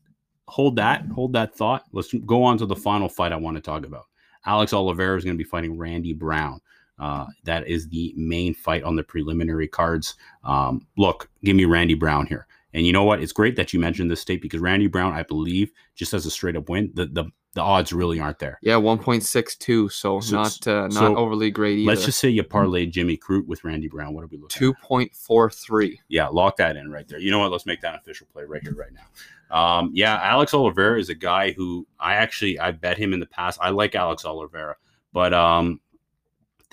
Hold 0.49 0.76
that, 0.76 1.07
hold 1.07 1.33
that 1.33 1.55
thought. 1.55 1.85
Let's 1.93 2.12
go 2.26 2.45
on 2.45 2.59
to 2.59 2.67
the 2.67 2.76
final 2.76 3.09
fight 3.09 3.33
I 3.33 3.37
want 3.37 3.57
to 3.57 3.61
talk 3.61 3.85
about. 3.87 4.05
Alex 4.47 4.73
Oliveira 4.73 5.17
is 5.17 5.25
going 5.25 5.37
to 5.37 5.43
be 5.43 5.49
fighting 5.49 5.79
Randy 5.79 6.12
Brown. 6.12 6.61
Uh, 6.99 7.27
that 7.45 7.67
is 7.67 7.89
the 7.89 8.15
main 8.17 8.55
fight 8.55 8.83
on 8.85 8.95
the 8.97 9.03
preliminary 9.03 9.67
cards. 9.69 10.15
Um, 10.45 10.87
look, 10.97 11.29
give 11.43 11.57
me 11.57 11.65
Randy 11.65 11.95
Brown 11.95 12.27
here. 12.27 12.47
And 12.73 12.87
you 12.87 12.93
know 12.93 13.05
what? 13.05 13.21
It's 13.21 13.33
great 13.33 13.57
that 13.57 13.73
you 13.73 13.79
mentioned 13.81 14.11
this 14.11 14.21
state 14.21 14.43
because 14.43 14.61
Randy 14.61 14.87
Brown, 14.89 15.13
I 15.13 15.23
believe, 15.23 15.71
just 15.95 16.13
as 16.15 16.27
a 16.27 16.31
straight 16.31 16.57
up 16.57 16.69
win, 16.69 16.91
the 16.95 17.07
the, 17.07 17.25
the 17.55 17.61
odds 17.63 17.93
really 17.93 18.19
aren't 18.19 18.41
there. 18.41 18.59
yeah, 18.63 18.75
1.62. 18.75 19.93
So, 19.93 20.19
So- 20.21 20.35
not 20.37 20.67
uh, 20.67 20.83
not 20.89 20.93
so 20.93 21.17
overly 21.17 21.53
great 21.53 21.79
either. 21.79 21.89
Let's 21.89 22.05
just 22.05 22.19
say 22.19 22.29
you 22.29 22.43
parlay 22.43 22.87
Jimmy 22.87 23.17
Crute 23.17 23.47
with 23.47 23.63
Randy 23.63 23.87
Brown. 23.89 24.13
What 24.13 24.25
are 24.25 24.27
we 24.29 24.39
looking 24.39 24.73
2.43. 24.75 25.99
Yeah, 26.09 26.29
lock 26.29 26.57
that 26.57 26.77
in 26.77 26.91
right 26.91 27.07
there. 27.07 27.19
You 27.19 27.31
know 27.31 27.39
what? 27.39 27.53
Let's 27.53 27.67
make 27.67 27.81
that 27.83 27.95
an 27.95 28.01
official 28.01 28.27
play 28.33 28.45
right 28.45 28.63
here, 28.63 28.75
right 28.75 28.91
now. 28.93 29.57
Um, 29.57 29.91
yeah, 29.95 30.19
Alex 30.23 30.53
Oliveira 30.55 30.99
is 30.99 31.11
a 31.11 31.15
guy 31.15 31.53
who 31.53 31.87
I 32.01 32.15
actually 32.15 32.59
I 32.59 32.73
bet 32.73 32.99
him 32.99 33.13
in 33.13 33.21
the 33.21 33.27
past. 33.27 33.59
I 33.63 33.71
like 33.71 33.95
Alex 33.95 34.25
Oliveira, 34.25 34.77
but 35.13 35.33
um, 35.33 35.81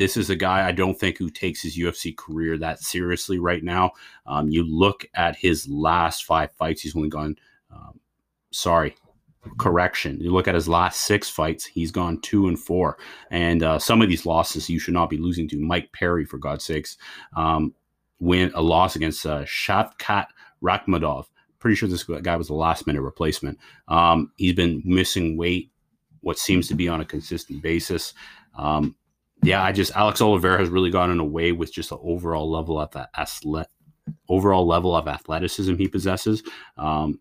this 0.01 0.17
is 0.17 0.31
a 0.31 0.35
guy 0.35 0.67
I 0.67 0.71
don't 0.71 0.99
think 0.99 1.19
who 1.19 1.29
takes 1.29 1.61
his 1.61 1.77
UFC 1.77 2.17
career 2.17 2.57
that 2.57 2.79
seriously 2.79 3.37
right 3.37 3.63
now. 3.63 3.91
Um, 4.25 4.49
you 4.49 4.63
look 4.63 5.05
at 5.13 5.35
his 5.35 5.69
last 5.69 6.25
five 6.25 6.51
fights; 6.53 6.81
he's 6.81 6.95
only 6.95 7.07
gone. 7.07 7.35
Um, 7.71 7.99
sorry, 8.49 8.95
correction. 9.59 10.19
You 10.19 10.31
look 10.31 10.47
at 10.47 10.55
his 10.55 10.67
last 10.67 11.01
six 11.01 11.29
fights; 11.29 11.65
he's 11.65 11.91
gone 11.91 12.19
two 12.21 12.47
and 12.47 12.57
four. 12.57 12.97
And 13.29 13.61
uh, 13.61 13.77
some 13.77 14.01
of 14.01 14.09
these 14.09 14.25
losses 14.25 14.71
you 14.71 14.79
should 14.79 14.95
not 14.95 15.11
be 15.11 15.19
losing 15.19 15.47
to. 15.49 15.59
Mike 15.59 15.91
Perry, 15.93 16.25
for 16.25 16.39
God's 16.39 16.65
sakes. 16.65 16.97
Um, 17.35 17.75
win 18.19 18.51
a 18.55 18.61
loss 18.61 18.95
against 18.95 19.23
uh, 19.27 19.43
Shavkat 19.43 20.25
Rakhmonov. 20.63 21.25
Pretty 21.59 21.75
sure 21.75 21.87
this 21.87 22.05
guy 22.05 22.35
was 22.37 22.47
the 22.47 22.55
last 22.55 22.87
minute 22.87 23.03
replacement. 23.03 23.59
Um, 23.87 24.31
he's 24.37 24.55
been 24.55 24.81
missing 24.83 25.37
weight, 25.37 25.69
what 26.21 26.39
seems 26.39 26.67
to 26.69 26.73
be 26.73 26.87
on 26.87 27.01
a 27.01 27.05
consistent 27.05 27.61
basis. 27.61 28.15
Um, 28.57 28.95
yeah, 29.43 29.63
I 29.63 29.71
just 29.71 29.95
Alex 29.95 30.21
Oliveira 30.21 30.59
has 30.59 30.69
really 30.69 30.91
gotten 30.91 31.19
away 31.19 31.51
with 31.51 31.73
just 31.73 31.89
the 31.89 31.97
overall 31.97 32.49
level 32.49 32.79
of 32.79 32.91
that 32.91 33.09
overall 34.29 34.65
level 34.65 34.95
of 34.95 35.07
athleticism 35.07 35.75
he 35.75 35.87
possesses. 35.87 36.43
Um, 36.77 37.19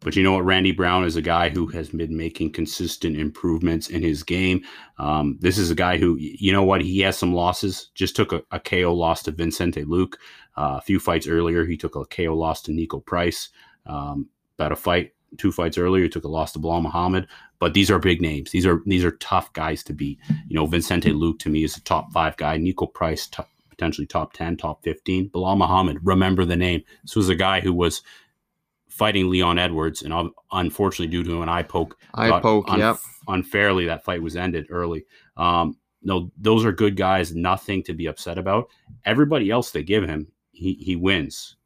but 0.00 0.16
you 0.16 0.22
know 0.22 0.32
what? 0.32 0.46
Randy 0.46 0.72
Brown 0.72 1.04
is 1.04 1.16
a 1.16 1.22
guy 1.22 1.50
who 1.50 1.66
has 1.68 1.90
been 1.90 2.16
making 2.16 2.52
consistent 2.52 3.18
improvements 3.18 3.88
in 3.88 4.02
his 4.02 4.22
game. 4.22 4.62
Um, 4.98 5.36
this 5.40 5.58
is 5.58 5.70
a 5.70 5.74
guy 5.74 5.98
who, 5.98 6.16
you 6.18 6.52
know 6.52 6.62
what? 6.62 6.80
He 6.80 7.00
has 7.00 7.18
some 7.18 7.34
losses. 7.34 7.90
Just 7.94 8.16
took 8.16 8.32
a, 8.32 8.42
a 8.50 8.58
KO 8.58 8.94
loss 8.94 9.22
to 9.24 9.30
Vicente 9.30 9.84
Luque. 9.84 10.14
Uh, 10.56 10.76
a 10.78 10.80
few 10.80 10.98
fights 10.98 11.28
earlier, 11.28 11.66
he 11.66 11.76
took 11.76 11.96
a 11.96 12.06
KO 12.06 12.34
loss 12.34 12.62
to 12.62 12.72
Niko 12.72 13.04
Price. 13.04 13.50
Um, 13.84 14.30
about 14.58 14.72
a 14.72 14.76
fight, 14.76 15.12
two 15.38 15.52
fights 15.52 15.78
earlier, 15.78 16.04
he 16.04 16.08
took 16.08 16.24
a 16.24 16.28
loss 16.28 16.52
to 16.52 16.58
Belal 16.58 16.82
Muhammad. 16.82 17.26
But 17.58 17.74
these 17.74 17.90
are 17.90 17.98
big 17.98 18.20
names. 18.22 18.50
These 18.50 18.66
are 18.66 18.82
these 18.86 19.04
are 19.04 19.12
tough 19.12 19.52
guys 19.52 19.82
to 19.84 19.92
beat. 19.92 20.18
You 20.48 20.54
know, 20.56 20.66
Vicente 20.66 21.12
Luque 21.12 21.38
to 21.40 21.50
me 21.50 21.64
is 21.64 21.76
a 21.76 21.82
top 21.82 22.10
five 22.12 22.36
guy. 22.36 22.58
Niko 22.58 22.92
Price, 22.92 23.26
top, 23.26 23.48
potentially 23.68 24.06
top 24.06 24.32
ten, 24.32 24.56
top 24.56 24.82
fifteen. 24.82 25.28
Belal 25.30 25.58
Muhammad, 25.58 25.98
remember 26.02 26.44
the 26.44 26.56
name. 26.56 26.82
This 27.02 27.16
was 27.16 27.28
a 27.28 27.34
guy 27.34 27.60
who 27.60 27.72
was 27.74 28.02
fighting 28.88 29.30
Leon 29.30 29.58
Edwards, 29.58 30.02
and 30.02 30.30
unfortunately, 30.52 31.06
due 31.10 31.24
to 31.24 31.42
an 31.42 31.48
eye 31.48 31.62
poke, 31.62 31.96
Eye 32.14 32.40
poke, 32.40 32.68
un- 32.68 32.78
yep. 32.78 32.96
unfairly 33.28 33.86
that 33.86 34.04
fight 34.04 34.22
was 34.22 34.36
ended 34.36 34.66
early. 34.70 35.04
Um, 35.36 35.76
no, 36.02 36.30
those 36.38 36.64
are 36.64 36.72
good 36.72 36.96
guys. 36.96 37.34
Nothing 37.34 37.82
to 37.84 37.94
be 37.94 38.06
upset 38.06 38.38
about. 38.38 38.68
Everybody 39.04 39.50
else 39.50 39.70
they 39.70 39.82
give 39.82 40.06
him, 40.06 40.28
he 40.52 40.74
he 40.74 40.96
wins. 40.96 41.56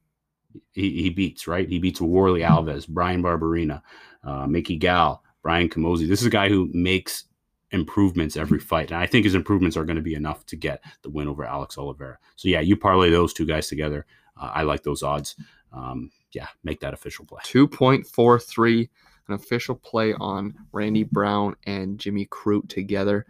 He, 0.72 1.02
he 1.02 1.10
beats 1.10 1.46
right. 1.46 1.68
He 1.68 1.78
beats 1.78 2.00
Warley 2.00 2.40
Alves, 2.40 2.88
Bryan 2.88 3.22
Barberena, 3.22 3.82
uh, 4.22 4.46
Mickey 4.46 4.76
Gall, 4.76 5.22
Brian 5.42 5.68
Camozzi. 5.68 6.08
This 6.08 6.20
is 6.20 6.26
a 6.26 6.30
guy 6.30 6.48
who 6.48 6.70
makes 6.72 7.24
improvements 7.70 8.36
every 8.36 8.58
fight, 8.60 8.90
and 8.90 9.00
I 9.00 9.06
think 9.06 9.24
his 9.24 9.34
improvements 9.34 9.76
are 9.76 9.84
going 9.84 9.96
to 9.96 10.02
be 10.02 10.14
enough 10.14 10.46
to 10.46 10.56
get 10.56 10.82
the 11.02 11.10
win 11.10 11.28
over 11.28 11.44
Alex 11.44 11.76
Oliveira. 11.76 12.18
So 12.36 12.48
yeah, 12.48 12.60
you 12.60 12.76
parlay 12.76 13.10
those 13.10 13.32
two 13.32 13.46
guys 13.46 13.68
together. 13.68 14.06
Uh, 14.40 14.50
I 14.54 14.62
like 14.62 14.82
those 14.82 15.02
odds. 15.02 15.36
Um, 15.72 16.10
yeah, 16.32 16.48
make 16.62 16.80
that 16.80 16.94
official 16.94 17.24
play. 17.24 17.40
2.43, 17.44 18.88
an 19.28 19.34
official 19.34 19.74
play 19.74 20.14
on 20.14 20.54
Randy 20.72 21.04
Brown 21.04 21.56
and 21.66 21.98
Jimmy 21.98 22.26
Crute 22.26 22.68
together. 22.68 23.26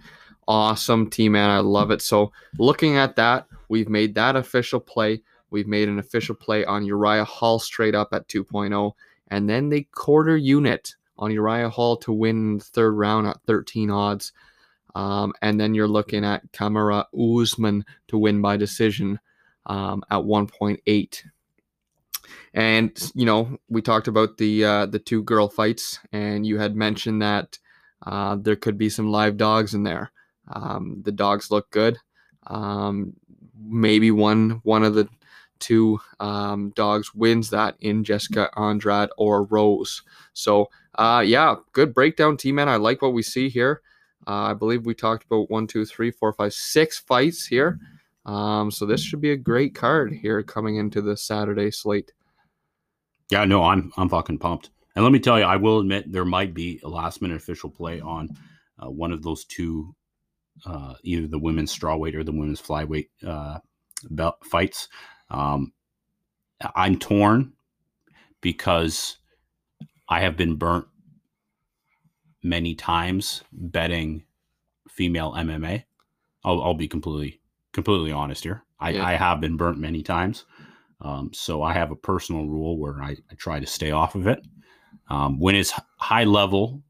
Awesome 0.47 1.09
team, 1.09 1.33
man. 1.33 1.51
I 1.51 1.61
love 1.61 1.91
it. 1.91 2.03
So, 2.03 2.33
looking 2.59 2.97
at 2.97 3.17
that, 3.17 3.47
we've 3.69 3.89
made 3.89 4.15
that 4.15 4.37
official 4.37 4.81
play. 4.81 5.23
We've 5.55 5.69
made 5.69 5.89
an 5.89 6.01
official 6.01 6.35
play 6.35 6.65
on 6.65 6.85
Uriah 6.85 7.25
Hall 7.25 7.61
straight 7.61 7.95
up 7.95 8.09
at 8.13 8.27
2.0, 8.27 8.91
and 9.29 9.49
then 9.49 9.69
the 9.69 9.87
quarter 9.93 10.37
unit 10.37 10.97
on 11.17 11.31
Uriah 11.31 11.71
Hall 11.71 11.97
to 11.99 12.13
win 12.13 12.59
third 12.59 12.91
round 12.91 13.29
at 13.29 13.41
13 13.47 13.89
odds. 13.89 14.33
Um, 14.97 15.33
and 15.43 15.61
then 15.61 15.73
you're 15.73 15.87
looking 15.87 16.25
at 16.25 16.51
Kamaru 16.51 17.05
Usman 17.15 17.85
to 18.09 18.19
win 18.19 18.43
by 18.43 18.57
decision 18.57 19.21
um, 19.67 20.03
at 20.11 20.23
1.8. 20.23 21.23
And 22.53 23.13
you 23.15 23.25
know, 23.25 23.57
we 23.69 23.81
talked 23.81 24.09
about 24.09 24.39
the 24.39 24.65
uh, 24.65 24.87
the 24.87 24.99
two 24.99 25.23
girl 25.23 25.47
fights, 25.47 26.01
and 26.11 26.45
you 26.45 26.59
had 26.59 26.75
mentioned 26.75 27.23
that 27.23 27.61
uh, 28.05 28.35
there 28.41 28.57
could 28.57 28.77
be 28.77 28.89
some 28.89 29.09
live 29.09 29.37
dogs 29.37 29.73
in 29.73 29.85
there. 29.85 30.11
Um, 30.49 31.03
the 31.05 31.13
dogs 31.13 31.53
look 31.53 31.71
good. 31.71 31.99
Um, 32.49 33.13
maybe 33.57 34.11
one 34.11 34.61
one 34.65 34.83
of 34.83 34.95
the 34.95 35.09
two 35.65 35.99
um, 36.21 36.71
dogs 36.77 37.15
wins 37.15 37.51
that 37.51 37.75
in 37.81 38.05
Jessica 38.05 38.51
Andrade 38.59 39.09
or 39.17 39.45
Rose. 39.45 40.03
So 40.35 40.69
uh, 40.97 41.23
yeah, 41.27 41.57
good 41.73 41.95
breakdown, 41.95 42.37
T 42.37 42.53
man. 42.53 42.69
I 42.69 42.77
like 42.77 43.01
what 43.01 43.15
we 43.15 43.23
see 43.23 43.49
here. 43.49 43.81
Uh, 44.27 44.51
I 44.51 44.55
believe 44.55 44.87
we 44.87 44.95
talked 44.95 45.25
about 45.25 45.51
one, 45.51 45.67
two, 45.67 45.85
three, 45.85 46.11
four, 46.11 46.33
five, 46.33 46.53
six 46.53 46.99
fights 46.99 47.47
here. 47.47 47.79
Um, 48.27 48.71
so 48.71 48.87
this 48.87 49.03
should 49.03 49.21
be 49.21 49.33
a 49.33 49.37
great 49.37 49.75
card 49.75 50.13
here 50.13 50.43
coming 50.43 50.77
into 50.77 51.03
the 51.03 51.17
Saturday 51.17 51.71
slate. 51.71 52.13
Yeah, 53.31 53.45
no, 53.45 53.65
I'm 53.65 53.93
I'm 53.97 54.09
fucking 54.09 54.39
pumped. 54.39 54.71
And 54.95 55.03
let 55.03 55.13
me 55.13 55.19
tell 55.19 55.39
you, 55.39 55.45
I 55.45 55.57
will 55.57 55.81
admit 55.81 56.13
there 56.13 56.25
might 56.25 56.55
be 56.55 56.81
a 56.85 56.89
last 56.89 57.21
minute 57.21 57.37
official 57.37 57.71
play 57.71 58.01
on 58.01 58.29
uh, 58.79 58.91
one 58.91 59.13
of 59.13 59.23
those 59.23 59.45
two, 59.45 59.95
uh, 60.65 60.95
either 61.03 61.27
the 61.27 61.39
women's 61.39 61.77
strawweight 61.77 62.15
or 62.15 62.23
the 62.23 62.33
women's 62.33 62.63
flyweight 62.63 63.09
uh, 63.27 63.59
belt 64.11 64.37
fights. 64.45 64.89
Um, 65.31 65.73
I'm 66.75 66.99
torn 66.99 67.53
because 68.41 69.19
I 70.09 70.21
have 70.21 70.37
been 70.37 70.57
burnt 70.57 70.87
many 72.43 72.75
times 72.75 73.43
betting 73.53 74.25
female 74.89 75.33
MMA. 75.33 75.85
I'll, 76.45 76.63
I'll 76.63 76.75
be 76.75 76.89
completely 76.89 77.41
completely 77.73 78.13
honest 78.13 78.45
here. 78.45 78.63
I, 78.79 78.91
Yeah. 78.91 79.05
I 79.05 79.15
have 79.15 79.41
been 79.41 79.57
burnt 79.57 79.79
many 79.79 80.03
times. 80.03 80.45
Um, 81.01 81.31
so 81.33 81.63
I 81.63 81.73
have 81.73 81.91
a 81.91 81.97
personal 81.97 82.47
rule 82.47 82.79
where 82.79 83.03
I, 83.03 83.17
I 83.31 83.35
try 83.37 83.61
to 83.61 83.67
stay 83.67 83.91
off 83.91 84.15
of 84.15 84.27
it. 84.27 84.47
Um, 85.11 85.39
when 85.39 85.55
it's 85.55 85.73
high 85.99 86.25
level, 86.25 86.83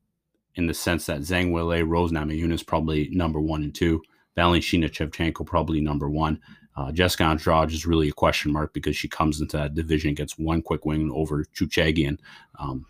in 0.57 0.67
the 0.67 0.75
sense 0.75 1.07
that 1.07 1.21
Zhang 1.21 1.51
Weili, 1.51 1.87
Rose 1.87 2.13
Namajunas 2.13 2.67
probably 2.67 3.09
number 3.11 3.41
one 3.41 3.63
and 3.63 3.75
two, 3.75 4.03
Valentina 4.37 4.89
Shevchenko 4.89 5.47
probably 5.47 5.81
number 5.81 6.09
one. 6.09 6.41
Uh, 6.77 6.91
Jessica 6.91 7.25
Andrade 7.25 7.73
is 7.73 7.87
really 7.87 8.09
a 8.09 8.13
question 8.13 8.53
mark 8.53 8.73
because 8.73 8.97
she 8.97 9.09
comes 9.09 9.41
into 9.41 9.57
that 9.57 9.75
division, 9.75 10.15
gets 10.15 10.39
one 10.39 10.61
quick 10.61 10.85
win 10.85 11.11
over 11.13 11.45
Chookagian. 11.45 12.19
Um, 12.59 12.87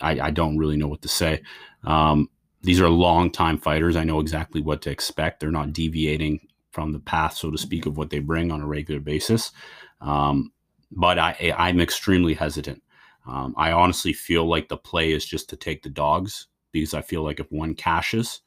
I, 0.00 0.20
I 0.20 0.30
don't 0.30 0.58
really 0.58 0.76
know 0.76 0.88
what 0.88 1.02
to 1.02 1.08
say. 1.08 1.42
Um, 1.84 2.28
these 2.62 2.80
are 2.80 2.88
long 2.88 3.30
time 3.30 3.58
fighters. 3.58 3.96
I 3.96 4.04
know 4.04 4.20
exactly 4.20 4.60
what 4.60 4.82
to 4.82 4.90
expect. 4.90 5.40
They're 5.40 5.50
not 5.50 5.72
deviating 5.72 6.40
from 6.72 6.92
the 6.92 7.00
path, 7.00 7.36
so 7.36 7.50
to 7.50 7.58
speak, 7.58 7.86
of 7.86 7.96
what 7.96 8.10
they 8.10 8.18
bring 8.18 8.52
on 8.52 8.60
a 8.60 8.66
regular 8.66 9.00
basis. 9.00 9.52
Um, 10.00 10.52
but 10.92 11.18
I, 11.18 11.54
I'm 11.56 11.80
extremely 11.80 12.34
hesitant. 12.34 12.82
Um, 13.26 13.54
I 13.56 13.72
honestly 13.72 14.12
feel 14.12 14.46
like 14.46 14.68
the 14.68 14.76
play 14.76 15.12
is 15.12 15.24
just 15.24 15.48
to 15.50 15.56
take 15.56 15.82
the 15.82 15.88
dogs 15.88 16.48
because 16.72 16.94
I 16.94 17.02
feel 17.02 17.22
like 17.22 17.40
if 17.40 17.50
one 17.50 17.74
cashes, 17.74 18.40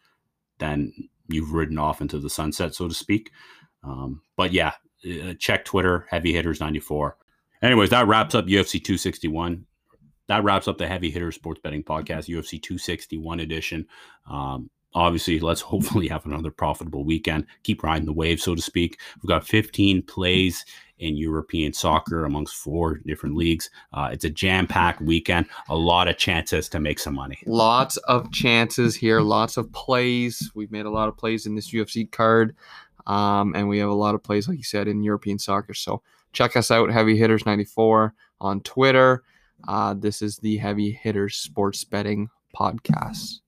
then 0.59 0.93
you've 1.27 1.53
ridden 1.53 1.77
off 1.77 2.01
into 2.01 2.19
the 2.19 2.29
sunset, 2.29 2.75
so 2.75 2.87
to 2.87 2.93
speak. 2.93 3.31
Um, 3.83 4.21
but 4.35 4.53
yeah, 4.53 4.73
uh, 5.05 5.33
check 5.39 5.65
Twitter, 5.65 6.07
Heavy 6.09 6.33
Hitters 6.33 6.59
94. 6.59 7.17
Anyways, 7.61 7.89
that 7.91 8.07
wraps 8.07 8.35
up 8.35 8.45
UFC 8.45 8.83
261 8.83 9.65
that 10.27 10.43
wraps 10.43 10.67
up 10.67 10.77
the 10.77 10.87
heavy 10.87 11.11
hitter 11.11 11.31
sports 11.31 11.59
betting 11.63 11.83
podcast 11.83 12.29
ufc 12.29 12.61
261 12.61 13.39
edition. 13.39 13.85
Um, 14.29 14.69
obviously 14.95 15.39
let's 15.39 15.61
hopefully 15.73 16.07
have 16.07 16.25
another 16.25 16.51
profitable 16.51 17.03
weekend. 17.03 17.45
Keep 17.63 17.83
riding 17.83 18.05
the 18.05 18.13
wave 18.13 18.39
so 18.39 18.55
to 18.55 18.61
speak. 18.61 18.99
We've 19.21 19.29
got 19.29 19.47
15 19.47 20.03
plays 20.03 20.65
in 20.99 21.17
european 21.17 21.73
soccer 21.73 22.23
amongst 22.23 22.55
four 22.55 22.99
different 23.05 23.35
leagues. 23.35 23.69
Uh, 23.91 24.09
it's 24.13 24.23
a 24.23 24.29
jam-packed 24.29 25.01
weekend. 25.01 25.47
A 25.69 25.75
lot 25.75 26.07
of 26.07 26.17
chances 26.17 26.69
to 26.69 26.79
make 26.79 26.99
some 26.99 27.15
money. 27.15 27.39
Lots 27.45 27.97
of 27.97 28.31
chances 28.31 28.95
here, 28.95 29.19
lots 29.21 29.57
of 29.57 29.71
plays. 29.73 30.51
We've 30.55 30.71
made 30.71 30.85
a 30.85 30.91
lot 30.91 31.09
of 31.09 31.17
plays 31.17 31.45
in 31.45 31.55
this 31.55 31.71
UFC 31.71 32.09
card. 32.09 32.55
Um, 33.05 33.53
and 33.55 33.67
we 33.67 33.79
have 33.79 33.89
a 33.89 33.93
lot 33.93 34.15
of 34.15 34.23
plays, 34.23 34.47
like 34.47 34.57
you 34.57 34.63
said, 34.63 34.87
in 34.87 35.03
European 35.03 35.39
soccer. 35.39 35.73
So 35.73 36.01
check 36.31 36.55
us 36.55 36.71
out, 36.71 36.91
Heavy 36.91 37.17
Hitters 37.17 37.45
94 37.45 38.13
on 38.41 38.61
Twitter. 38.61 39.23
Uh, 39.67 39.93
this 39.93 40.21
is 40.21 40.37
the 40.37 40.57
Heavy 40.57 40.91
Hitters 40.91 41.35
Sports 41.35 41.83
Betting 41.83 42.29
Podcast. 42.55 43.42